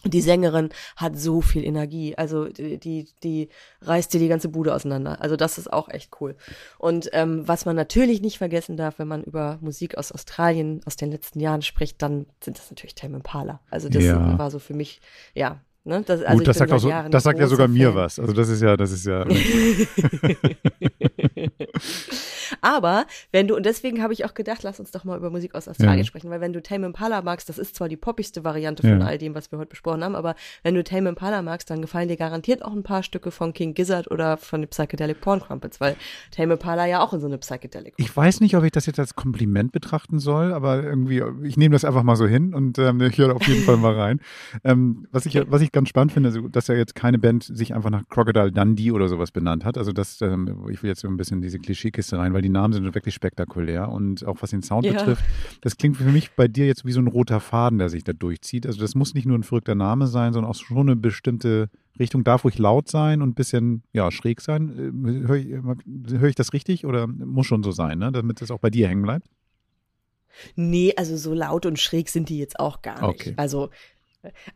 [0.04, 2.18] Und die Sängerin hat so viel Energie.
[2.18, 3.48] Also die, die, die
[3.82, 5.20] reißt dir die ganze Bude auseinander.
[5.20, 6.34] Also das ist auch echt cool.
[6.78, 10.96] Und ähm, was man natürlich nicht vergessen darf, wenn man über Musik aus Australien aus
[10.96, 13.60] den letzten Jahren spricht, dann sind das natürlich Tame Impala.
[13.70, 14.36] Also das Ja.
[14.38, 15.00] war so für mich,
[15.34, 15.60] ja.
[15.84, 17.96] Ne, das, also Gut, das sagt, auch so, das sagt ja sogar mir Fan.
[17.96, 18.20] was.
[18.20, 19.24] Also das ist ja, das ist ja.
[22.62, 25.54] Aber wenn du, und deswegen habe ich auch gedacht, lass uns doch mal über Musik
[25.54, 26.04] aus Australien Ja.
[26.04, 29.06] sprechen, weil wenn du Tame Impala magst, das ist zwar die poppigste Variante von Ja.
[29.06, 32.08] all dem, was wir heute besprochen haben, aber wenn du Tame Impala magst, dann gefallen
[32.08, 35.80] dir garantiert auch ein paar Stücke von King Gizzard oder von den Psychedelic Porn Crumpets,
[35.80, 35.96] weil
[36.30, 38.98] Tame Impala ja auch in so eine Psychedelic Ich weiß nicht, ob ich das jetzt
[39.00, 43.00] als Kompliment betrachten soll, aber irgendwie, ich nehme das einfach mal so hin und ähm,
[43.00, 44.20] ich höre auf jeden Fall mal rein.
[44.64, 47.74] Ähm, was, ich, was ich ganz spannend finde, also, dass ja jetzt keine Band sich
[47.74, 49.76] einfach nach Crocodile Dundee oder sowas benannt hat.
[49.76, 52.48] Also das, ähm, ich will jetzt so ein bisschen in diese Klischeekiste rein, weil die
[52.52, 54.92] Namen sind wirklich spektakulär und auch was den Sound Ja.
[54.92, 55.24] betrifft,
[55.60, 58.12] das klingt für mich bei dir jetzt wie so ein roter Faden, der sich da
[58.12, 58.66] durchzieht.
[58.66, 62.24] Also das muss nicht nur ein verrückter Name sein, sondern auch schon eine bestimmte Richtung
[62.24, 64.92] darf ruhig laut sein und ein bisschen ja, schräg sein.
[65.26, 68.12] Höre ich, hör ich das richtig oder muss schon so sein, ne?
[68.12, 69.26] damit das auch bei dir hängen bleibt?
[70.56, 73.20] Nee, also so laut und schräg sind die jetzt auch gar nicht.
[73.20, 73.34] Okay.
[73.36, 73.70] Also,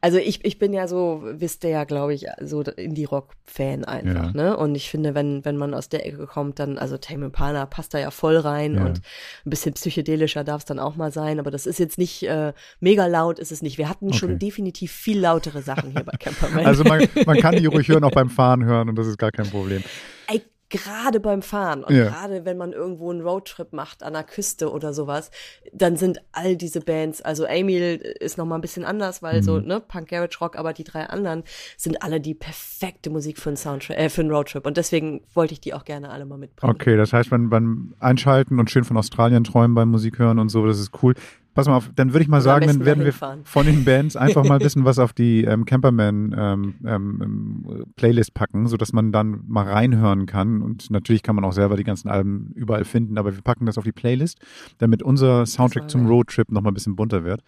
[0.00, 4.32] also ich, ich bin ja so, wisst ihr ja, glaube ich, so Indie-Rock-Fan einfach, Ja.
[4.32, 4.56] ne?
[4.56, 7.92] Und ich finde, wenn, wenn man aus der Ecke kommt, dann, also Tame Impala passt
[7.94, 8.84] da ja voll rein Ja.
[8.86, 8.98] und
[9.44, 12.52] ein bisschen psychedelischer darf es dann auch mal sein, aber das ist jetzt nicht äh,
[12.80, 13.78] mega laut, ist es nicht.
[13.78, 14.38] Wir hatten schon Okay.
[14.38, 16.66] definitiv viel lautere Sachen hier bei Camperman.
[16.66, 19.32] Also man, man kann die ruhig hören, auch beim Fahren hören und das ist gar
[19.32, 19.82] kein Problem.
[20.28, 22.08] Ey, gerade beim Fahren und Ja.
[22.08, 25.30] gerade wenn man irgendwo einen Roadtrip macht an der Küste oder sowas,
[25.72, 29.60] dann sind all diese Bands, also Emil ist noch mal ein bisschen anders, weil so,
[29.60, 29.66] Mhm.
[29.66, 31.44] ne, Punk Garage Rock, aber die drei anderen
[31.76, 35.52] sind alle die perfekte Musik für einen Soundtrack, äh, für einen Roadtrip und deswegen wollte
[35.52, 36.74] ich die auch gerne alle mal mitbringen.
[36.74, 40.48] Okay, das heißt, beim, beim Einschalten und schön von Australien träumen beim Musik hören und
[40.48, 41.14] so, das ist cool.
[41.56, 43.40] Pass mal auf, dann würde ich mal sagen, dann werden wir fahren.
[43.44, 48.66] von den Bands einfach mal wissen, was auf die ähm, Camperman ähm, ähm, Playlist packen,
[48.68, 50.60] sodass man dann mal reinhören kann.
[50.60, 53.78] Und natürlich kann man auch selber die ganzen Alben überall finden, aber wir packen das
[53.78, 54.38] auf die Playlist,
[54.76, 56.06] damit unser Soundtrack zum.
[56.06, 57.42] Roadtrip noch mal ein bisschen bunter wird.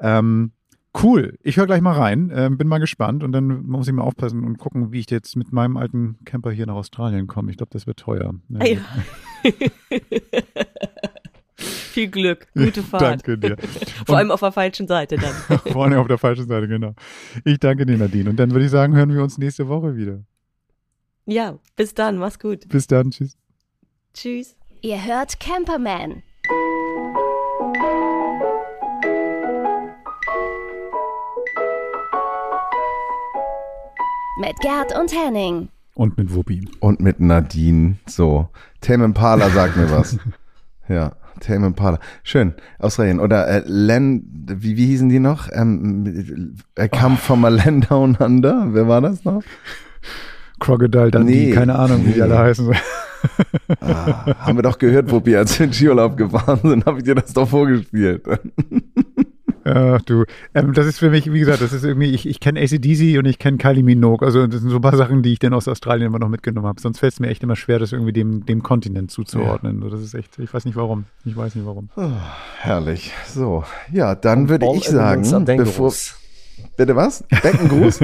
[0.00, 0.50] Ähm,
[1.02, 4.02] cool, ich höre gleich mal rein, ähm, bin mal gespannt und dann muss ich mal
[4.02, 7.50] aufpassen und gucken, wie ich jetzt mit meinem alten Camper hier nach Australien komme.
[7.50, 8.34] Ich glaube, das wird teuer.
[8.48, 8.80] Ja.
[11.96, 13.24] Viel Glück, gute Fahrt.
[13.24, 13.56] Danke dir.
[14.06, 15.32] Vor allem auf der falschen Seite dann.
[15.72, 16.92] Vorne auf der falschen Seite, genau.
[17.42, 18.28] Ich danke dir, Nadine.
[18.28, 20.22] Und dann würde ich sagen, hören wir uns nächste Woche wieder.
[21.24, 22.68] ja, bis dann, mach's gut.
[22.68, 23.38] Bis dann, tschüss.
[24.12, 24.56] Tschüss.
[24.82, 26.22] Ihr hört Camperman.
[34.38, 35.70] Mit Gerd und Henning.
[35.94, 36.68] Und mit Wuppi.
[36.80, 37.96] Und mit Nadine.
[38.06, 38.50] So.
[38.82, 40.18] Tame Impala sagt mir was.
[40.88, 41.98] Ja, Tame Impala.
[42.22, 42.54] Schön.
[42.78, 43.20] Australien.
[43.20, 45.48] Oder äh, Len, wie, wie hießen die noch?
[45.52, 48.68] Ähm, er kam from a land down under.
[48.72, 49.42] Wer war das noch?
[50.58, 51.50] Crocodile Dundee, Nee.
[51.52, 52.72] keine Ahnung, wie die alle heißen.
[53.80, 57.32] Ah, haben wir doch gehört, als wir in Skiurlaub gefahren sind, habe ich dir das
[57.32, 58.22] doch vorgespielt.
[59.66, 62.60] Ach du, ähm, das ist für mich, wie gesagt, das ist irgendwie, ich, ich kenne
[62.60, 64.24] ACDC und ich kenne Kylie Minogue.
[64.24, 66.68] Also das sind so ein paar Sachen, die ich dann aus Australien immer noch mitgenommen
[66.68, 66.80] habe.
[66.80, 69.82] Sonst fällt es mir echt immer schwer, das irgendwie dem, dem Kontinent zuzuordnen.
[69.82, 71.06] So, Das ist echt, ich weiß nicht warum.
[71.24, 71.88] Ich weiß nicht warum.
[71.96, 72.10] Oh,
[72.60, 73.12] herrlich.
[73.26, 75.92] So, ja, dann würde All ich sagen, Animals are bevor,
[76.76, 77.24] bitte was?
[77.42, 78.00] Deckengruß?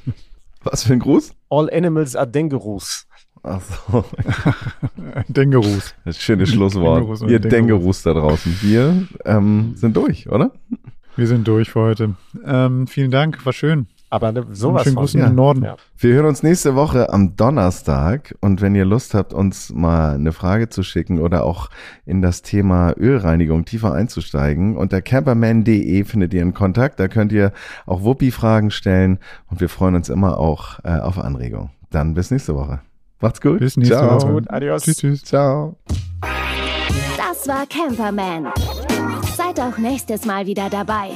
[0.62, 1.34] was für ein Gruß?
[1.50, 3.06] All Animals are dangerous.
[3.46, 4.04] Ach so.
[5.28, 5.94] Dengerus.
[6.04, 7.00] Das schöne Schlusswort.
[7.00, 8.02] Dengerus Ihr Dengerus.
[8.02, 8.58] Da draußen.
[8.60, 10.50] Wir ähm, sind durch, oder?
[11.14, 12.14] Wir sind durch für heute.
[12.44, 13.86] Ähm, vielen Dank, war schön.
[14.10, 15.62] Aber ne, sowas schönen in den Norden.
[15.62, 15.76] Ja.
[15.98, 20.32] Wir hören uns nächste Woche am Donnerstag und wenn ihr Lust habt, uns mal eine
[20.32, 21.70] Frage zu schicken oder auch
[22.04, 27.00] in das Thema Ölreinigung tiefer einzusteigen, unter camperman.de findet ihr einen Kontakt.
[27.00, 27.52] Da könnt ihr
[27.84, 29.18] auch Wuppi-Fragen stellen
[29.50, 31.70] und wir freuen uns immer auch äh, auf Anregungen.
[31.90, 32.80] Dann bis nächste Woche.
[33.20, 33.58] Macht's gut.
[33.60, 34.20] Bis nächste Ciao.
[34.20, 34.32] Woche.
[34.32, 34.82] Gut, adios.
[34.82, 35.24] Tschüss, tschüss.
[35.24, 35.76] Ciao.
[37.16, 38.52] Das war Camperman.
[39.36, 41.10] Seid auch nächstes Mal wieder dabei.